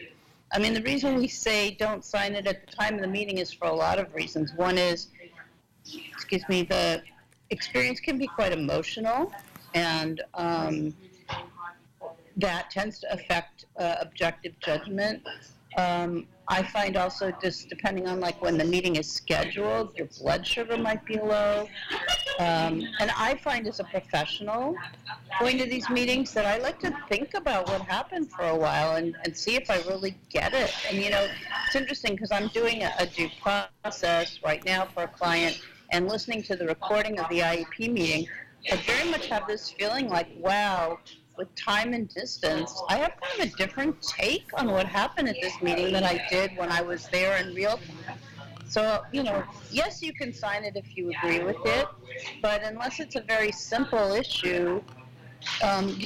[0.52, 3.38] I mean, the reason we say don't sign it at the time of the meeting
[3.38, 4.52] is for a lot of reasons.
[4.54, 5.08] One is,
[5.84, 7.02] excuse me, the
[7.50, 9.32] experience can be quite emotional,
[9.74, 10.94] and um,
[12.36, 15.22] that tends to affect uh, objective judgment.
[15.78, 20.46] Um, I find also just depending on like when the meeting is scheduled, your blood
[20.46, 21.68] sugar might be low.
[22.40, 24.74] Um, and I find as a professional
[25.38, 28.96] going to these meetings that I like to think about what happened for a while
[28.96, 30.72] and, and see if I really get it.
[30.90, 31.28] And you know,
[31.66, 35.60] it's interesting because I'm doing a, a due process right now for a client
[35.90, 38.26] and listening to the recording of the IEP meeting.
[38.72, 40.98] I very much have this feeling like, wow,
[41.38, 45.40] with time and distance, I have kind of a different take on what happened at
[45.40, 48.18] this meeting than I did when I was there in real time.
[48.66, 51.86] So, you know, yes, you can sign it if you agree with it,
[52.42, 54.82] but unless it's a very simple issue,
[55.62, 55.98] um,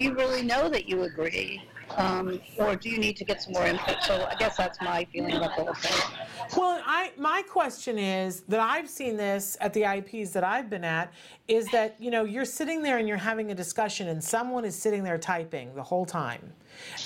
[0.00, 1.62] you really know that you agree?
[1.96, 4.02] Um, or do you need to get some more input?
[4.02, 6.16] So I guess that's my feeling about the whole thing.
[6.56, 10.84] Well, I my question is that I've seen this at the IEPs that I've been
[10.84, 11.12] at
[11.48, 14.74] is that you know you're sitting there and you're having a discussion and someone is
[14.74, 16.52] sitting there typing the whole time,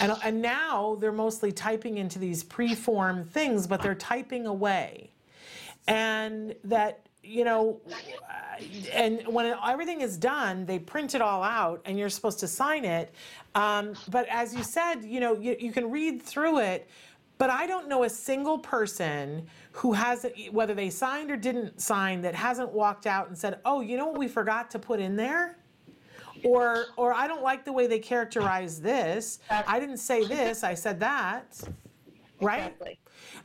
[0.00, 5.10] and and now they're mostly typing into these preform things, but they're typing away,
[5.86, 7.80] and that you know
[8.92, 12.84] and when everything is done they print it all out and you're supposed to sign
[12.84, 13.12] it
[13.54, 16.88] um, but as you said you know you, you can read through it
[17.38, 22.20] but i don't know a single person who has whether they signed or didn't sign
[22.22, 25.16] that hasn't walked out and said oh you know what we forgot to put in
[25.16, 25.58] there?
[26.44, 29.38] Or or i don't like the way they characterize this.
[29.50, 31.58] I didn't say this i said that.
[32.40, 32.72] Right?
[32.72, 32.98] Exactly.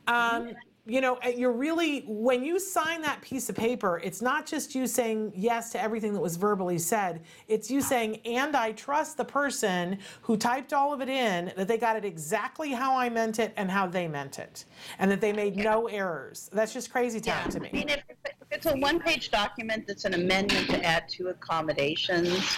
[0.07, 0.53] um,
[0.89, 4.73] you know, eh, you're really, when you sign that piece of paper, it's not just
[4.73, 7.21] you saying yes to everything that was verbally said.
[7.47, 11.67] It's you saying, and I trust the person who typed all of it in, that
[11.67, 14.65] they got it exactly how I meant it and how they meant it,
[14.97, 16.49] and that they made no errors.
[16.51, 17.69] That's just crazy town Yeah, to I me.
[17.71, 22.57] mean, if, if it's a one-page document that's an amendment to add two accommodations,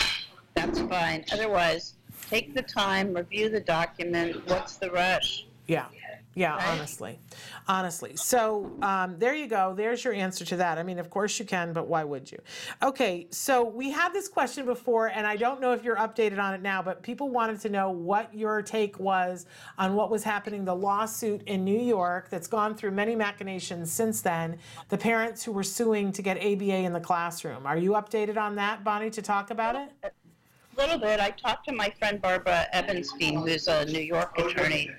[0.54, 1.26] that's fine.
[1.34, 1.96] Otherwise,
[2.30, 4.48] take the time, review the document.
[4.48, 5.46] What's the rush?
[5.68, 5.86] Yeah.
[6.34, 6.68] Yeah, Right.
[6.70, 7.20] honestly,
[7.68, 8.16] honestly.
[8.16, 9.74] So um, there you go.
[9.76, 10.78] There's your answer to that.
[10.78, 12.40] I mean, of course you can, but why would you?
[12.82, 16.54] Okay, so we had this question before, and I don't know if you're updated on
[16.54, 19.46] it now, but people wanted to know what your take was
[19.78, 24.22] on what was happening, the lawsuit in New York that's gone through many machinations since
[24.22, 24.58] then.
[24.88, 27.66] The parents who were suing to get ABA in the classroom.
[27.66, 29.90] Are you updated on that, Bonnie, to talk about it?
[30.04, 31.20] A little bit.
[31.20, 34.90] I talked to my friend Barbara Ebenstein, who's a New York attorney,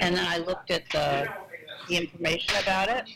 [0.00, 1.28] and then I looked at the,
[1.88, 3.08] the information about it.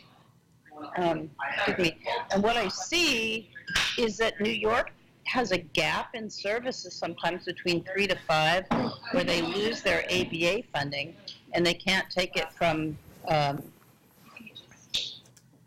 [0.97, 1.97] Um, excuse me.
[2.31, 3.51] And what I see
[3.97, 4.91] is that New York
[5.25, 8.65] has a gap in services sometimes between three to five,
[9.11, 11.15] where they lose their ABA funding,
[11.53, 13.61] and they can't take it from um,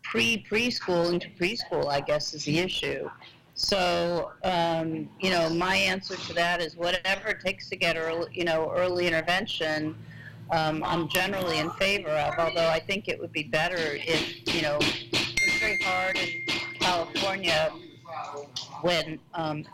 [0.03, 1.87] pre preschool into preschool.
[1.87, 3.09] I guess is the issue.
[3.55, 8.27] So, um, you know, my answer to that is whatever it takes to get early,
[8.33, 9.95] you know, early intervention.
[10.51, 14.61] Um, I'm generally in favor of, although I think it would be better if, you
[14.61, 16.45] know, it's very hard in
[16.79, 17.71] California
[18.81, 19.65] when um,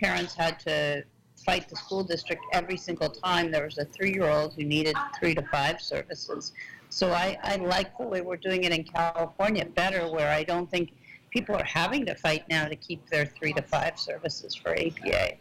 [0.00, 1.04] parents had to
[1.44, 5.42] fight the school district every single time there was a three-year-old who needed three to
[5.52, 6.52] five services.
[6.88, 10.70] So I, I like the way we're doing it in California better, where I don't
[10.70, 10.92] think
[11.30, 15.34] people are having to fight now to keep their three to five services for ABA.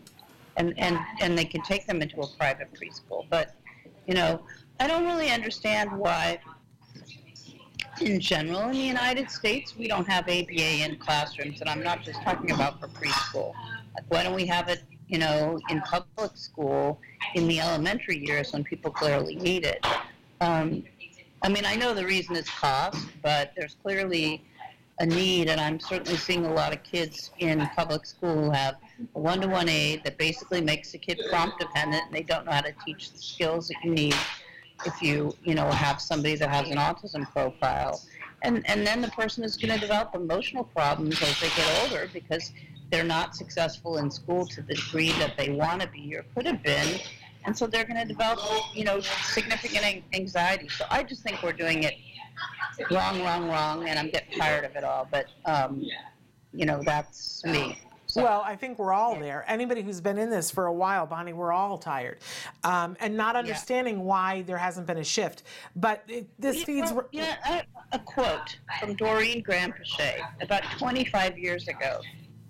[0.57, 3.25] And, and, and they can take them into a private preschool.
[3.29, 3.55] But,
[4.07, 4.41] you know,
[4.84, 6.39] I don't really understand why,
[8.01, 11.61] in general, in the United States, we don't have ABA in classrooms.
[11.61, 13.53] And I'm not just talking about for preschool.
[13.95, 16.99] Like, why don't we have it, you know, in public school
[17.34, 19.86] in the elementary years when people clearly need it?
[20.41, 20.84] Um,
[21.43, 24.43] I mean, I know the reason is cost, but there's clearly
[24.99, 28.75] a need, and I'm certainly seeing a lot of kids in public school who have
[29.15, 32.59] a one-to-one aid that basically makes the kid prompt dependent, and they don't know how
[32.59, 34.15] to teach the skills that you need
[34.86, 38.01] if you, you know, have somebody that has an autism profile.
[38.43, 42.09] And, and then the person is going to develop emotional problems as they get older
[42.11, 42.51] because
[42.91, 46.45] they're not successful in school to the degree that they want to be or could
[46.45, 46.99] have been.
[47.45, 48.39] And so they're going to develop,
[48.73, 50.69] you know, significant anxiety.
[50.69, 51.95] So I just think we're doing it
[52.91, 55.07] wrong, wrong, wrong, and I'm getting tired of it all.
[55.09, 55.84] But, um,
[56.53, 57.79] you know, that's me.
[58.14, 59.43] So, Well, I think we're all there.
[59.47, 62.20] Anybody who's been in this for a while, Bonnie, we're all tired,
[62.64, 65.41] um, and not understanding why there hasn't been a shift.
[65.76, 66.93] But it, this Yeah, feeds.
[67.11, 72.01] yeah, a, a quote from Doreen Granpeesheh about 25 years ago.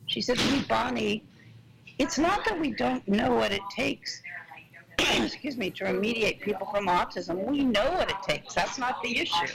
[0.08, 1.24] She said to me, Bonnie,
[1.98, 4.22] it's not that we don't know what it takes,
[5.00, 7.46] excuse me, to remediate people from autism.
[7.48, 8.54] We know what it takes.
[8.54, 9.54] That's not the issue.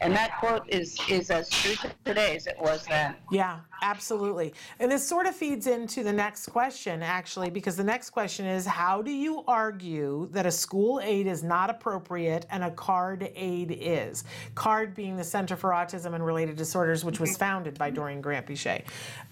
[0.00, 3.14] And that quote is, is as true today as it was then.
[3.30, 4.54] Yeah, absolutely.
[4.78, 8.66] And this sort of feeds into the next question, actually, because the next question is
[8.66, 13.76] how do you argue that a school aid is not appropriate and a CARD aid
[13.80, 14.24] is?
[14.54, 17.38] CARD being the Center for Autism and Related Disorders, which was mm-hmm.
[17.38, 18.82] founded by Doreen Granpeesheh.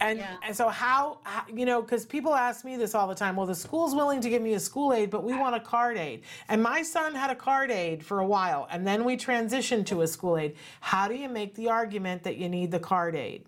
[0.00, 0.36] And, Yeah.
[0.46, 3.46] and so, how, how you know, because people ask me this all the time well,
[3.46, 6.22] the school's willing to give me a school aid, but we want a CARD aid.
[6.48, 10.02] And my son had a CARD aid for a while, and then we transitioned to
[10.02, 10.56] a school aid.
[10.80, 13.44] How do you make the argument that you need the CARD aid?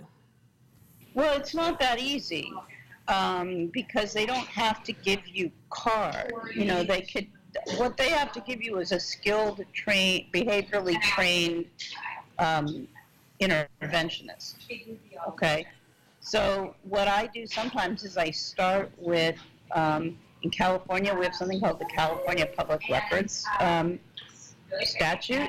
[1.14, 2.52] Well, it's not that easy
[3.06, 6.32] um, because they don't have to give you CARD.
[6.54, 7.28] You know, they could.
[7.76, 11.66] What they have to give you is a skilled, train, behaviorally trained
[12.40, 12.88] um,
[13.40, 14.56] interventionist.
[15.28, 15.64] Okay.
[16.18, 19.36] So what I do sometimes is I start with.
[19.72, 23.98] Um, in California, we have something called the California Public Records um,
[24.82, 25.48] statute,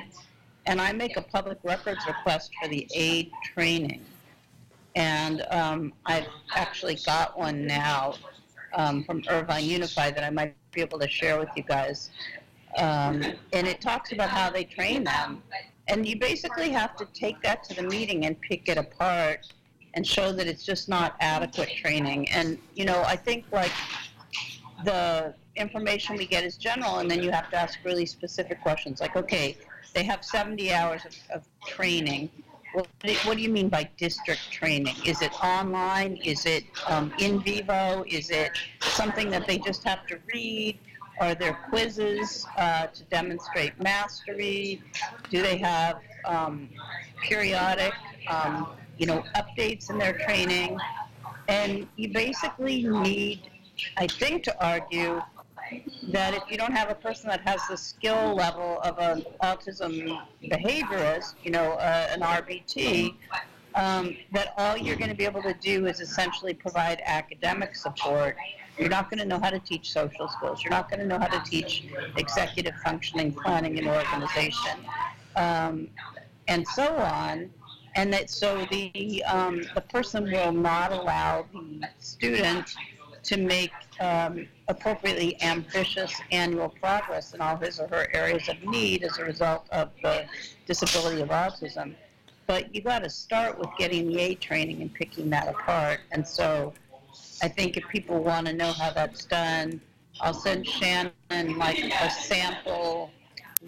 [0.64, 4.02] and I make a public records request for the aid training
[4.96, 8.14] and um, I've actually got one now
[8.74, 12.10] um, from Irvine Unified that I might be able to share with you guys.
[12.78, 13.22] Um,
[13.52, 15.42] and it talks about how they train them.
[15.88, 19.52] And you basically have to take that to the meeting and pick it apart
[19.94, 22.28] and show that it's just not adequate training.
[22.30, 23.72] And, you know, I think like
[24.84, 29.00] the information we get is general, and then you have to ask really specific questions
[29.00, 29.56] like, okay,
[29.94, 32.30] they have 70 hours of, of training.
[32.72, 34.94] What do, you mean by district training?
[35.04, 36.16] Is it online?
[36.16, 38.04] Is it um, in vivo?
[38.06, 38.50] Is it
[38.80, 40.78] something that they just have to read?
[41.20, 44.82] Are there quizzes uh, to demonstrate mastery?
[45.30, 46.68] Do they have um,
[47.22, 47.94] periodic,
[48.28, 50.78] um, you know, updates in their training?
[51.48, 53.48] And you basically need,
[53.96, 55.22] I think, to argue
[56.08, 60.20] that if you don't have a person that has the skill level of an autism
[60.44, 63.14] behaviorist, you know, uh, an RBT,
[63.74, 68.36] um, that all you're going to be able to do is essentially provide academic support.
[68.78, 70.62] You're not going to know how to teach social skills.
[70.62, 71.84] You're not going to know how to teach
[72.16, 74.78] executive functioning, planning, and organization.
[75.36, 75.88] um,
[76.48, 77.50] and so on.
[77.94, 82.74] And that so the um, the person will not allow the student
[83.22, 89.04] to make um, appropriately ambitious annual progress in all his or her areas of need
[89.04, 90.24] as a result of the
[90.66, 91.94] disability of autism.
[92.46, 96.00] But you got to start with getting the aid training and picking that apart.
[96.12, 96.72] And so
[97.42, 99.80] I think if people want to know how that's done,
[100.20, 101.12] I'll send Shannon
[101.58, 103.10] like a sample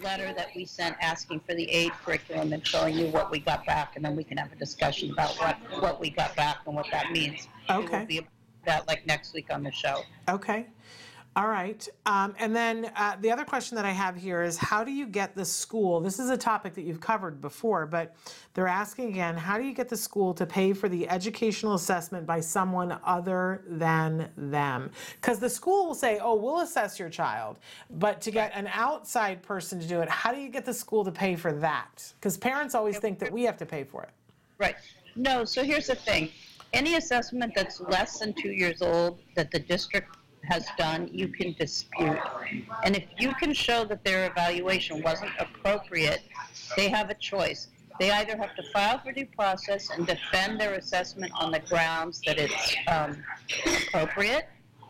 [0.01, 3.65] letter that we sent asking for the aid curriculum and showing you what we got
[3.65, 6.75] back, and then we can have a discussion about what, what we got back and
[6.75, 7.47] what that means.
[7.69, 8.05] It will Okay.
[8.05, 8.27] be
[8.65, 10.01] that like next week on the show.
[10.27, 10.67] Okay.
[11.39, 11.87] All right.
[12.05, 15.07] Um, and then uh, the other question that I have here is how do you
[15.07, 16.01] get the school?
[16.01, 18.13] This is a topic that you've covered before, but
[18.53, 22.25] they're asking again how do you get the school to pay for the educational assessment
[22.25, 24.91] by someone other than them?
[25.15, 27.59] Because the school will say, oh, we'll assess your child.
[27.89, 31.05] But to get an outside person to do it, how do you get the school
[31.05, 32.11] to pay for that?
[32.19, 34.09] Because parents always think that we have to pay for it.
[34.57, 34.75] Right.
[35.15, 36.31] No, so here's the thing.
[36.73, 41.53] Any assessment that's less than two years old that the district has done, you can
[41.53, 42.19] dispute.
[42.83, 46.21] And if you can show that their evaluation wasn't appropriate,
[46.75, 47.67] they have a choice.
[47.99, 52.21] They either have to file for due process and defend their assessment on the grounds
[52.25, 53.21] that it's um,
[53.87, 54.47] appropriate,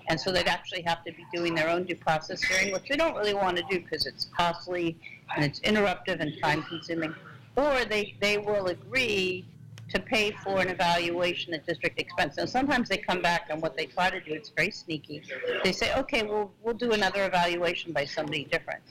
[0.09, 2.97] and so they'd actually have to be doing their own due process hearing, which they
[2.97, 4.97] don't really want to do because it's costly
[5.35, 7.13] and it's interruptive and time consuming.
[7.55, 9.45] Or they, they will agree
[9.89, 12.37] to pay for an evaluation at district expense.
[12.37, 15.23] And sometimes they come back and what they try to do, it's very sneaky.
[15.63, 18.81] They say, okay, we'll, we'll do another evaluation by somebody different.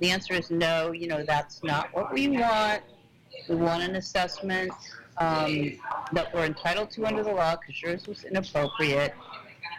[0.00, 2.82] The answer is no, you know, that's not what we want.
[3.48, 4.72] We want an assessment
[5.18, 5.78] um,
[6.12, 9.14] that we're entitled to under the law because yours was inappropriate.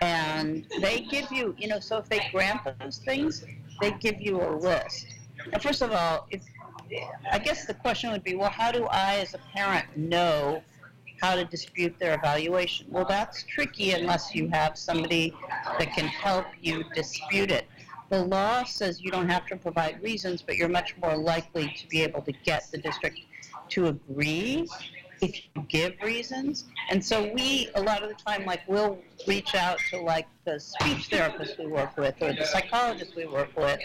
[0.02, 3.46] And they give you, you know, so if they grant those things,
[3.82, 5.08] they give you a list.
[5.52, 6.42] Now, first of all, if
[7.32, 10.62] I guess the question would be, well, how do I, as a parent, know
[11.22, 12.88] how to dispute their evaluation?
[12.90, 15.34] Well, that's tricky unless you have somebody
[15.78, 17.68] that can help you dispute it.
[18.10, 21.88] The law says you don't have to provide reasons, but you're much more likely to
[21.88, 23.20] be able to get the district
[23.70, 24.68] to agree
[25.22, 26.66] if you give reasons.
[26.90, 28.98] And so we, a lot of the time, like, we'll
[29.28, 33.56] reach out to, like, the speech therapist we work with or the psychologist we work
[33.56, 33.80] with,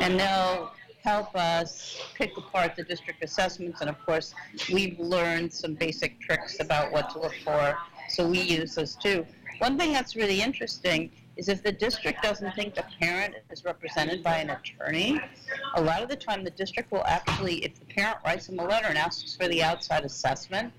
[0.00, 0.72] and they'll
[1.06, 3.80] help us pick apart the district assessments.
[3.80, 4.34] And of course,
[4.72, 7.78] we've learned some basic tricks about what to look for,
[8.08, 9.24] so we use those too.
[9.58, 14.22] One thing that's really interesting is if the district doesn't think the parent is represented
[14.24, 15.20] by an attorney,
[15.76, 18.64] a lot of the time the district will actually, if the parent writes them a
[18.64, 20.72] letter and asks for the outside assessment,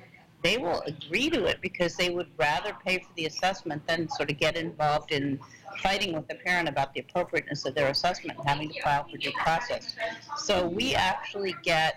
[0.44, 4.30] they will agree to it because they would rather pay for the assessment than sort
[4.32, 5.40] of get involved in
[5.82, 9.18] fighting with the parent about the appropriateness of their assessment and having to file for
[9.18, 9.96] due process.
[10.38, 11.96] So we actually get,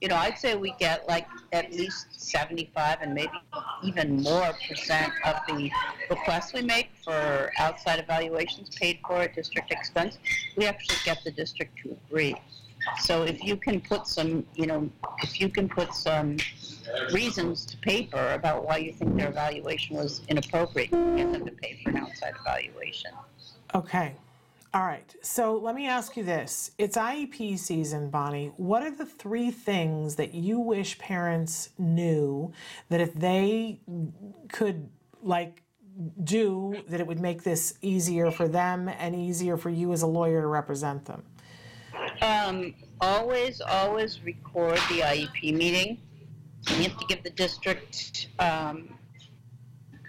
[0.00, 3.32] you know, I'd say we get like at least 75 and maybe
[3.82, 5.70] even more percent of the
[6.10, 10.18] requests we make for outside evaluations paid for at district expense.
[10.56, 12.36] We actually get the district to agree.
[13.00, 14.88] So if you can put some, you know,
[15.22, 16.36] if you can put some
[17.12, 21.44] reasons to paper about why you think their evaluation was inappropriate, you can get them
[21.44, 23.12] to pay for an outside evaluation.
[23.74, 24.14] Okay.
[24.74, 25.14] All right.
[25.22, 26.72] So let me ask you this.
[26.76, 28.52] It's IEP season, Bonnie.
[28.56, 32.52] What are the three things that you wish parents knew
[32.90, 33.80] that if they
[34.48, 34.88] could
[35.22, 35.62] like
[36.22, 40.06] do that it would make this easier for them and easier for you as a
[40.06, 41.22] lawyer to represent them?
[42.22, 45.98] Um, always, always record the IEP meeting.
[46.68, 48.96] You have to give the district um,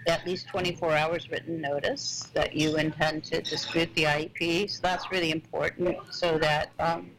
[0.08, 4.70] at least 24 hours written notice that you intend to dispute the IEP.
[4.70, 7.12] So that's really important so that um,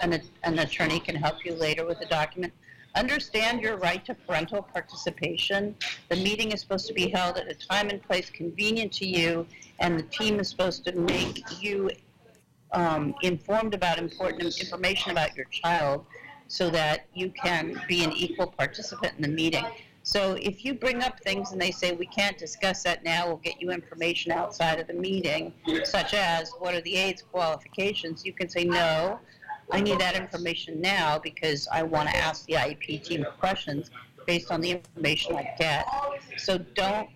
[0.00, 2.52] an, an attorney can help you later with the document.
[2.94, 5.74] Understand your right to parental participation.
[6.08, 9.46] The meeting is supposed to be held at a time and place convenient to you,
[9.80, 11.90] and the team is supposed to make you
[12.72, 16.06] um, informed about important information about your child
[16.48, 19.64] so that you can be an equal participant in the meeting.
[20.02, 23.38] So if you bring up things and they say, we can't discuss that now, we'll
[23.38, 25.52] get you information outside of the meeting,
[25.82, 29.18] such as what are the AIDS qualifications, you can say, no,
[29.72, 33.90] I need that information now because I want to ask the IEP team questions
[34.28, 35.88] based on the information I get.
[36.36, 37.08] So don't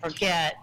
[0.00, 0.56] forget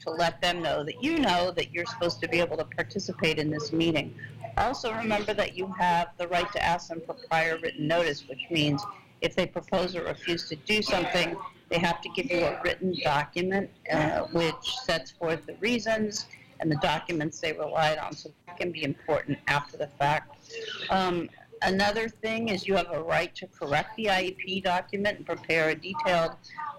[0.00, 3.38] to let them know that you know that you're supposed to be able to participate
[3.38, 4.14] in this meeting.
[4.56, 8.46] Also remember that you have the right to ask them for prior written notice, which
[8.50, 8.82] means
[9.20, 11.36] if they propose or refuse to do something,
[11.68, 16.26] they have to give you a written document uh, which sets forth the reasons
[16.60, 18.12] and the documents they relied on.
[18.12, 20.36] So that can be important after the fact.
[20.90, 21.28] Um,
[21.62, 25.74] another thing is you have a right to correct the IEP document and prepare a
[25.74, 26.32] detailed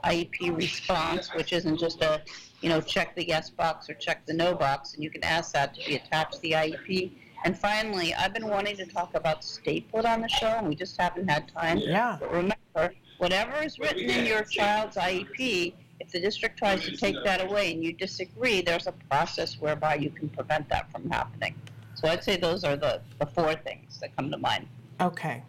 [0.03, 2.21] IEP response, which isn't just a,
[2.61, 5.53] you know, check the yes box or check the no box, and you can ask
[5.53, 7.11] that to be attached to the IEP.
[7.43, 9.45] And finally, I've been wanting to talk about
[9.91, 11.79] put on the show, and we just haven't had time.
[11.79, 12.17] Yeah.
[12.19, 17.15] But remember, whatever is written in your child's IEP, if the district tries to take
[17.23, 21.55] that away and you disagree, there's a process whereby you can prevent that from happening.
[22.01, 24.67] So I'd say those are the, the four things that come to mind.
[24.99, 25.43] Okay.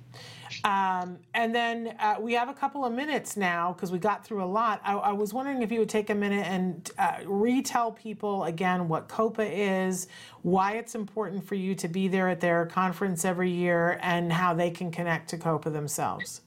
[0.64, 4.44] Um, and then uh, we have a couple of minutes now because we got through
[4.44, 4.82] a lot.
[4.84, 8.86] I, I, was wondering if you would take a minute and uh, retell people again
[8.86, 10.09] what COPAA is,
[10.42, 14.53] why it's important for you to be there at their conference every year, and how
[14.53, 16.42] they can connect to COPAA themselves.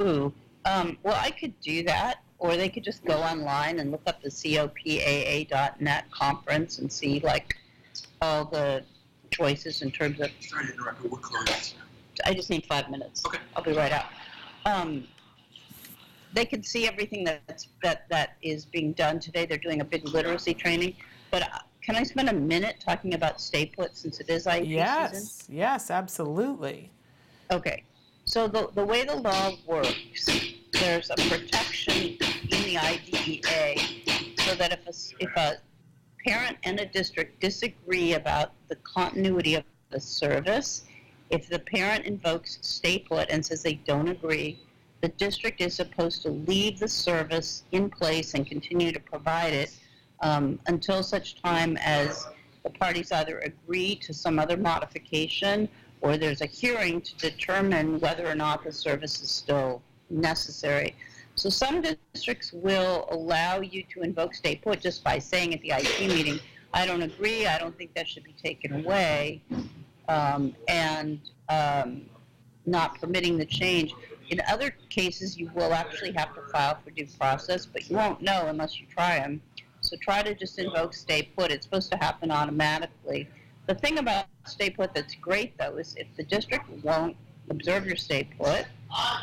[0.00, 0.32] Ooh,
[0.64, 4.22] um, well, I could do that, or they could just go online and look up
[4.22, 7.56] the copaa.net conference and see like
[8.22, 8.84] all the
[9.34, 10.30] choices in terms of.
[10.40, 11.74] Sorry to interrupt, but we're closed.
[12.24, 13.24] I just need five minutes.
[13.26, 13.38] Okay.
[13.56, 14.06] I'll be right out.
[14.64, 15.06] Um,
[16.32, 19.46] they can see everything that's, that, that is being done today.
[19.46, 20.94] They're doing a big literacy training.
[21.30, 24.60] But uh, can I spend a minute talking about stay put since it is IEP
[24.60, 24.70] season?
[24.70, 26.90] Yes, yes, absolutely.
[27.50, 27.84] Okay.
[28.24, 30.26] So the, the way the law works,
[30.72, 32.16] there's a protection
[32.50, 33.76] in the IDEA
[34.38, 35.56] so that if a, if a
[36.24, 40.84] parent and a district disagree about the continuity of the service,
[41.30, 44.58] if the parent invokes stay put and says they don't agree,
[45.00, 49.76] the district is supposed to leave the service in place and continue to provide it
[50.22, 52.26] um, until such time as
[52.62, 55.68] the parties either agree to some other modification
[56.00, 60.94] or there's a hearing to determine whether or not the service is still necessary.
[61.36, 65.70] So some districts will allow you to invoke stay put just by saying at the
[65.70, 66.38] IEP meeting,
[66.72, 69.42] I don't agree, I don't think that should be taken away
[70.08, 72.02] um, and um,
[72.66, 73.94] not permitting the change.
[74.30, 78.22] In other cases, you will actually have to file for due process, but you won't
[78.22, 79.42] know unless you try them.
[79.80, 81.50] So try to just invoke stay put.
[81.50, 83.28] It's supposed to happen automatically.
[83.66, 87.16] The thing about stay put that's great, though, is if the district won't
[87.50, 88.66] observe your stay put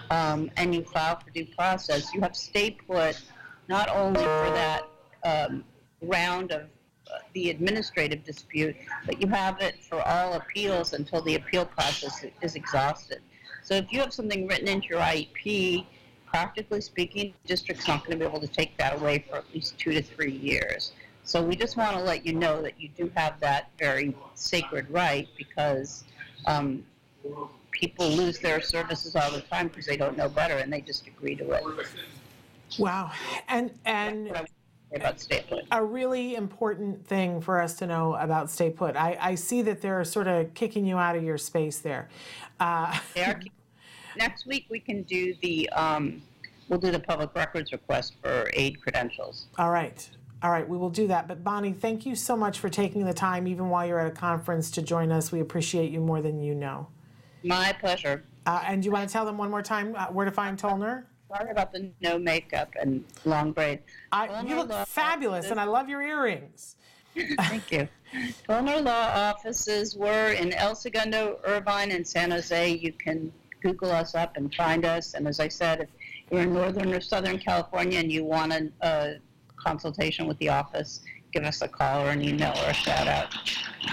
[0.10, 3.22] um, and you file for due process, you have stay put
[3.68, 4.84] not only for that
[5.24, 5.64] um,
[6.02, 6.68] round of
[7.34, 12.56] the administrative dispute, but you have it for all appeals until the appeal process is
[12.56, 13.22] exhausted.
[13.64, 15.86] So if you have something written into your IEP,
[16.26, 19.54] practically speaking, the district's not going to be able to take that away for at
[19.54, 20.94] least two to three years.
[21.24, 24.90] So we just want to let you know that you do have that very sacred
[24.90, 26.04] right because
[26.48, 26.84] um,
[27.72, 31.08] people lose their services all the time because they don't know better and they just
[31.08, 31.64] agree to it.
[32.78, 33.12] Wow.
[33.48, 35.66] And and What I would say about stay put.
[35.72, 38.96] a really important thing for us to know about stay put.
[38.96, 42.10] I, I see that they're sort of kicking you out of your space there.
[42.60, 43.40] Uh, They are,
[44.18, 46.22] next week, we can do the, um,
[46.70, 49.48] we'll do the public records request for aid credentials.
[49.58, 50.10] all right.
[50.44, 51.28] All right, we will do that.
[51.28, 54.16] But Bonnie, thank you so much for taking the time, even while you're at a
[54.16, 55.32] conference, to join us.
[55.32, 56.88] We appreciate you more than you know.
[57.44, 58.24] My pleasure.
[58.46, 60.58] Uh, and do you want to tell them one more time uh, where to find
[60.58, 61.04] Tolner?
[61.28, 63.80] Sorry about the no makeup and long braid.
[64.12, 66.76] I, you look fabulous, and I love your earrings.
[67.16, 67.88] Thank you.
[68.50, 72.74] Tolner Law offices were in El Segundo, Irvine, and San Jose.
[72.74, 73.32] You can
[73.62, 75.14] Google us up and find us.
[75.14, 75.90] And as I said, if
[76.30, 79.16] you're in Northern or Southern California and you want a, a
[79.56, 83.34] consultation with the office, give us a call or an email or a shout out.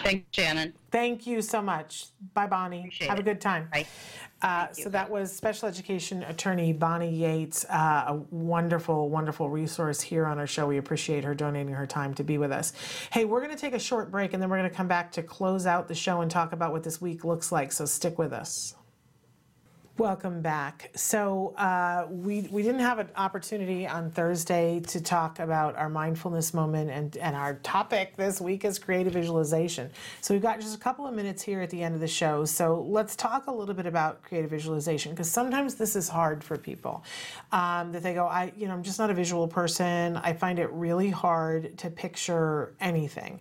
[0.03, 0.73] Thanks, Shannon.
[0.91, 2.07] Thank you so much.
[2.35, 2.81] Bye, Bonnie.
[2.81, 3.69] Appreciate Have a good time.
[3.73, 3.87] Bye.
[4.41, 10.27] Uh, so that was special education attorney Bonnie Yates, uh, a wonderful, wonderful resource here
[10.27, 10.67] on our show.
[10.67, 12.73] We appreciate her donating her time to be with us.
[13.11, 15.11] Hey, we're going to take a short break and then we're going to come back
[15.13, 17.73] to close out the show and talk about what this week looks like.
[17.73, 18.77] So stick with us.
[19.99, 20.93] Welcome back.
[20.95, 26.55] So uh, we we didn't have an opportunity on Thursday to talk about our mindfulness
[26.55, 29.91] moment, and and our topic this week is creative visualization.
[30.21, 32.45] So we've got just a couple of minutes here at the end of the show.
[32.45, 36.57] So let's talk a little bit about creative visualization because sometimes this is hard for
[36.57, 37.03] people.
[37.51, 40.17] Um, that they go, I you know I'm just not a visual person.
[40.19, 43.41] I find it really hard to picture anything.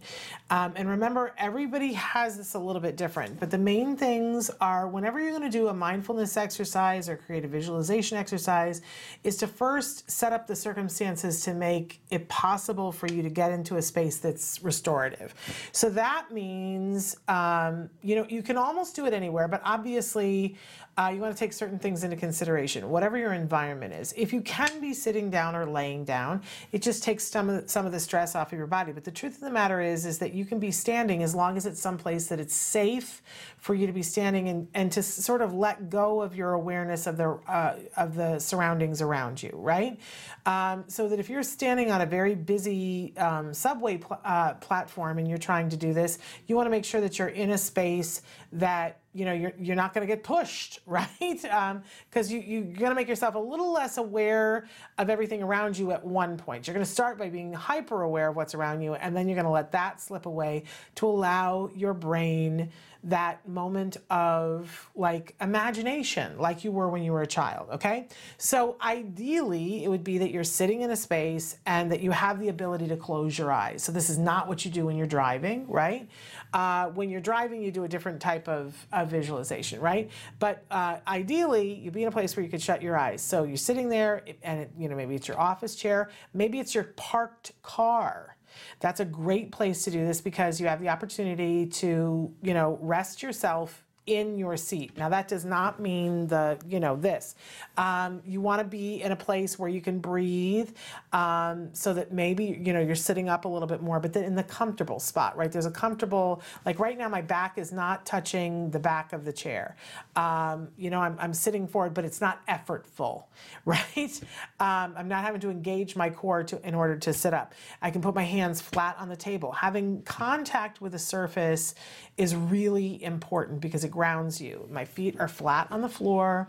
[0.49, 3.39] Um, and remember, everybody has this a little bit different.
[3.39, 7.43] But the main things are whenever you're going to do a mindfulness exercise or create
[7.43, 8.77] a visualization exercise
[9.23, 13.49] is to first set up the circumstances to make it possible for you to get
[13.51, 15.29] into a space that's restorative.
[15.73, 20.55] So that means, um, you know, you can almost do it anywhere, but obviously
[20.97, 24.13] uh, you want to take certain things into consideration, whatever your environment is.
[24.17, 26.41] If you can be sitting down or laying down,
[26.71, 28.91] it just takes some of the, some of the stress off of your body.
[28.91, 31.55] But the truth of the matter is, is that you can be standing as long
[31.55, 33.21] as it's someplace that it's safe
[33.57, 37.05] for you to be standing and, and to sort of let go of your awareness
[37.05, 39.99] of the uh, of the surroundings around you, right?
[40.45, 45.19] Um, so that if you're standing on a very busy um, subway pl- uh, platform
[45.19, 46.17] and you're trying to do this,
[46.47, 48.21] you want to make sure that you're in a space
[48.53, 52.63] that you know you're, you're not going to get pushed right because um, you, you're
[52.63, 56.67] going to make yourself a little less aware of everything around you at one point
[56.67, 59.35] you're going to start by being hyper aware of what's around you and then you're
[59.35, 60.63] going to let that slip away
[60.95, 62.69] to allow your brain
[63.07, 68.07] that moment of like imagination, like you were when you were a child, okay?
[68.37, 72.39] So ideally, it would be that you're sitting in a space and that you have
[72.39, 73.83] the ability to close your eyes.
[73.83, 76.09] So this is not what you do when you're driving, right?
[76.53, 80.09] Uh, when you're driving, you do a different type of, of visualization, right?
[80.39, 83.21] But uh, ideally, you'd be in a place where you could shut your eyes.
[83.21, 86.73] So you're sitting there, and it, you know maybe it's your office chair, maybe it's
[86.73, 88.37] your parked car
[88.79, 92.77] that's a great place to do this because you have the opportunity to, you know,
[92.81, 94.97] rest yourself in your seat.
[94.97, 97.35] Now that does not mean the, you know, this.
[97.75, 100.71] Um, you want to be in a place where you can breathe
[101.11, 104.23] um, so that maybe, you know, you're sitting up a little bit more, but then
[104.23, 105.51] in the comfortable spot, right?
[105.51, 109.33] There's a comfortable, like right now my back is not touching the back of the
[109.33, 109.75] chair.
[110.15, 113.25] Um, you know, I'm, I'm sitting forward, but it's not effortful,
[113.65, 114.21] right?
[114.61, 117.53] Um, I'm not having to engage my core to, in order to sit up.
[117.81, 119.51] I can put my hands flat on the table.
[119.51, 121.75] Having contact with a surface
[122.15, 124.67] is really important because it grounds you.
[124.69, 126.47] My feet are flat on the floor.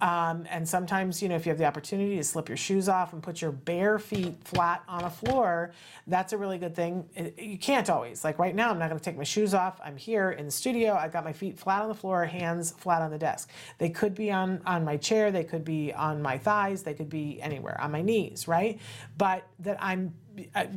[0.00, 3.12] Um, and sometimes, you know, if you have the opportunity to slip your shoes off
[3.12, 5.72] and put your bare feet flat on a floor,
[6.06, 7.06] that's a really good thing.
[7.14, 8.24] It, you can't always.
[8.24, 9.78] Like right now, I'm not going to take my shoes off.
[9.84, 10.94] I'm here in the studio.
[10.94, 13.50] I've got my feet flat on the floor, hands flat on the desk.
[13.76, 15.30] They could be on, on my chair.
[15.30, 16.82] They could be on my thighs.
[16.82, 18.80] They could be anywhere, on my knees, right?
[19.18, 20.14] But that I'm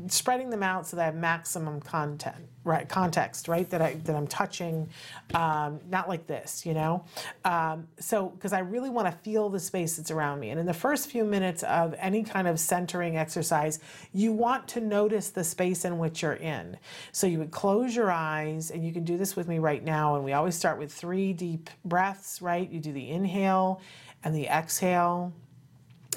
[0.08, 2.88] spreading them out so that I have maximum content, right?
[2.88, 3.70] Context, right?
[3.70, 4.90] That I that I'm touching,
[5.34, 7.04] um, not like this, you know.
[7.46, 10.66] Um, so because I really want to feel the space that's around me, and in
[10.66, 13.80] the first few minutes of any kind of centering exercise,
[14.14, 16.78] you want to notice the space in which you're in.
[17.12, 20.16] So you would close your eyes, and you can do this with me right now.
[20.16, 22.70] And we always start with three deep breaths, right?
[22.70, 23.82] You do the inhale
[24.24, 25.34] and the exhale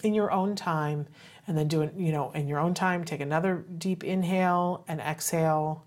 [0.03, 1.07] in your own time
[1.53, 3.05] and then do it, you know, in your own time.
[3.05, 5.85] Take another deep inhale and exhale,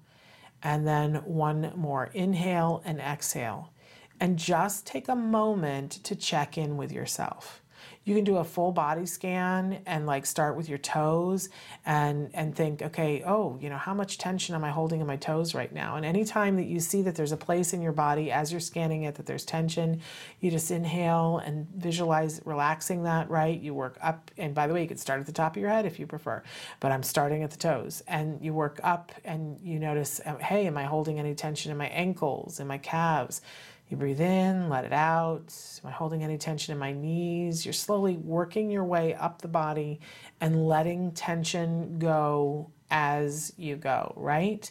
[0.61, 3.73] and then one more inhale and exhale.
[4.19, 7.63] And just take a moment to check in with yourself
[8.05, 11.49] you can do a full body scan and like start with your toes
[11.85, 15.17] and and think okay oh you know how much tension am i holding in my
[15.17, 15.95] toes right now?
[15.95, 19.03] And anytime that you see that there's a place in your body as you're scanning
[19.03, 20.01] it that there's tension
[20.39, 23.59] you just inhale and visualize relaxing that right?
[23.59, 25.71] You work up and by the way you could start at the top of your
[25.71, 26.43] head if you prefer
[26.79, 28.03] but i'm starting at the toes.
[28.07, 31.87] And you work up and you notice hey am i holding any tension in my
[31.87, 33.41] ankles in my calves
[33.89, 35.53] you breathe in, let it out.
[35.83, 37.65] Am I holding any tension in my knees?
[37.65, 39.99] You're slowly working your way up the body
[40.41, 44.69] and letting tension go as you go, right?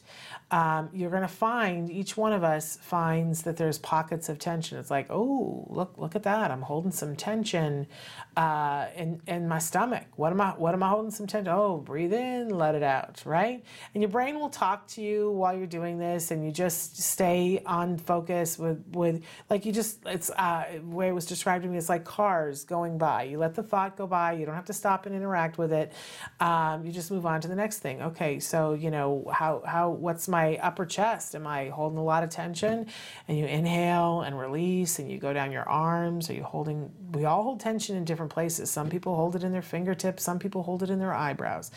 [0.55, 4.79] Um, you're going to find each one of us finds that there's pockets of tension.
[4.79, 6.53] It's like, oh, look, look at that!
[6.53, 7.89] I'm holding some tension
[8.37, 10.05] uh, in in my stomach.
[10.15, 10.51] What am I?
[10.51, 11.53] What am I holding some tension?
[11.53, 13.65] Oh, breathe in, let it out, right?
[13.95, 17.61] And your brain will talk to you while you're doing this, and you just stay
[17.67, 21.79] on focus with with like you just it's uh, way it was described to me.
[21.79, 23.25] It's like cars going by.
[23.25, 24.35] You let the thought go by.
[24.35, 25.93] You don't have to stop and interact with it.
[26.39, 29.91] Um, you just move on to the next thing okay, so you know how how
[29.91, 31.35] what's my upper chest?
[31.35, 32.87] Am I holding a lot of tension?
[33.29, 36.29] And you inhale and release, and you go down your arms.
[36.31, 36.91] Are you holding?
[37.13, 38.71] We all hold tension in different places.
[38.71, 40.23] Some people hold it in their fingertips.
[40.23, 41.71] Some people hold it in their eyebrows.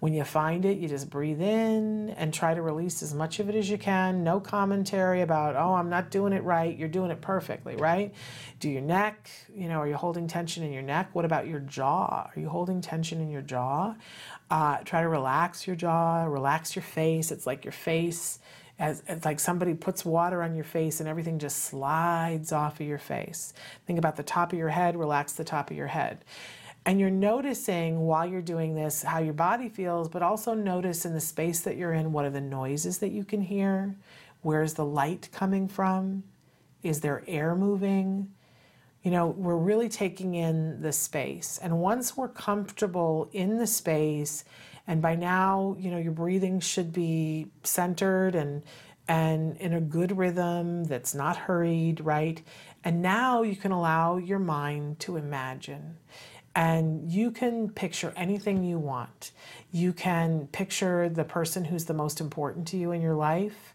[0.00, 3.48] When you find it, you just breathe in and try to release as much of
[3.48, 4.24] it as you can.
[4.24, 6.76] No commentary about oh I'm not doing it right.
[6.76, 8.14] You're doing it perfectly, right?
[8.60, 9.28] Do your neck.
[9.54, 11.10] You know, are you holding tension in your neck?
[11.12, 12.30] What about your jaw?
[12.34, 13.94] Are you holding tension in your jaw?
[14.50, 17.30] Uh, try to relax your jaw, relax your face.
[17.32, 18.38] It's like your face,
[18.78, 22.86] as it's like somebody puts water on your face and everything just slides off of
[22.86, 23.54] your face.
[23.86, 26.24] Think about the top of your head, relax the top of your head.
[26.86, 31.14] And you're noticing while you're doing this how your body feels, but also notice in
[31.14, 33.96] the space that you're in what are the noises that you can hear?
[34.42, 36.24] Where's the light coming from?
[36.82, 38.33] Is there air moving?
[39.04, 41.60] You know, we're really taking in the space.
[41.62, 44.44] And once we're comfortable in the space,
[44.86, 48.62] and by now, you know, your breathing should be centered and
[49.06, 52.40] and in a good rhythm that's not hurried, right?
[52.84, 55.98] And now you can allow your mind to imagine.
[56.56, 59.32] And you can picture anything you want.
[59.72, 63.73] You can picture the person who's the most important to you in your life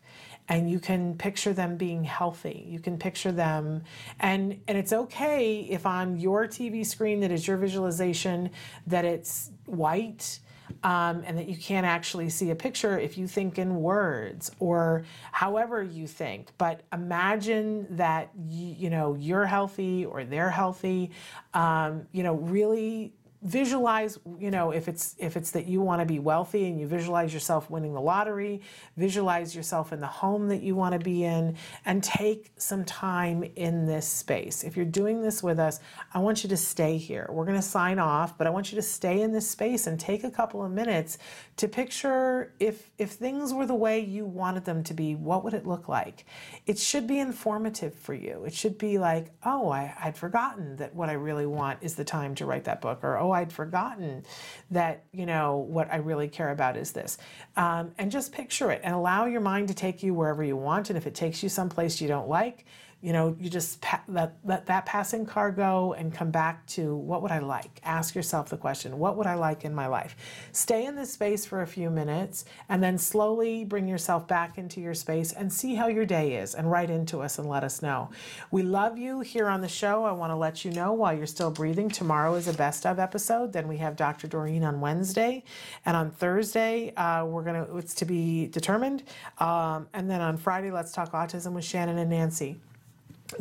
[0.50, 2.66] and you can picture them being healthy.
[2.68, 3.84] You can picture them,
[4.20, 8.50] and and it's okay if on your TV screen that is your visualization
[8.88, 10.40] that it's white
[10.84, 15.06] um, and that you can't actually see a picture if you think in words or
[15.32, 16.50] however you think.
[16.58, 21.12] But imagine that you, you know you're healthy or they're healthy.
[21.54, 26.06] Um, you know, really visualize you know if it's if it's that you want to
[26.06, 28.62] be wealthy and you visualize yourself winning the lottery
[28.98, 33.44] visualize yourself in the home that you want to be in and take some time
[33.56, 34.64] in this space.
[34.64, 35.80] If you're doing this with us
[36.14, 37.28] i want you to stay here.
[37.30, 39.98] We're going to sign off but i want you to stay in this space and
[39.98, 41.18] take a couple of minutes
[41.58, 45.54] to picture if if things were the way you wanted them to be what would
[45.54, 46.26] it look like?
[46.66, 48.44] It should be informative for you.
[48.46, 52.04] It should be like oh I, i'd forgotten that what i really want is the
[52.04, 54.26] time to write that book or oh oh, I'd forgotten
[54.72, 57.18] that, you know, what I really care about is this.
[57.56, 60.90] Um, and just picture it and allow your mind to take you wherever you want.
[60.90, 62.66] And if it takes you someplace you don't like,
[63.02, 66.96] you know, you just pa- let, let that passing car go and come back to
[66.96, 67.80] what would I like?
[67.86, 70.18] Ask yourself the question, what would I like in my life?
[70.52, 74.82] Stay in this space for a few minutes and then slowly bring yourself back into
[74.82, 77.82] your space and see how your day is and write into us and let us
[77.82, 78.10] know.
[78.52, 80.04] We love you here on the show.
[80.04, 83.00] I want to let you know while you're still breathing, tomorrow is a best of
[83.00, 83.54] episode.
[83.54, 84.28] Then we have Dr.
[84.28, 85.46] Doreen on Wednesday.
[85.86, 89.04] And on Thursday, uh, we're going to, it's to be determined.
[89.38, 92.60] Um, and then on Friday, let's talk autism with Shannon and Nancy.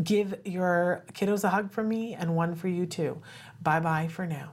[0.03, 3.23] Give your kiddos a hug from me and one for you too.
[3.63, 4.53] Bye bye for now.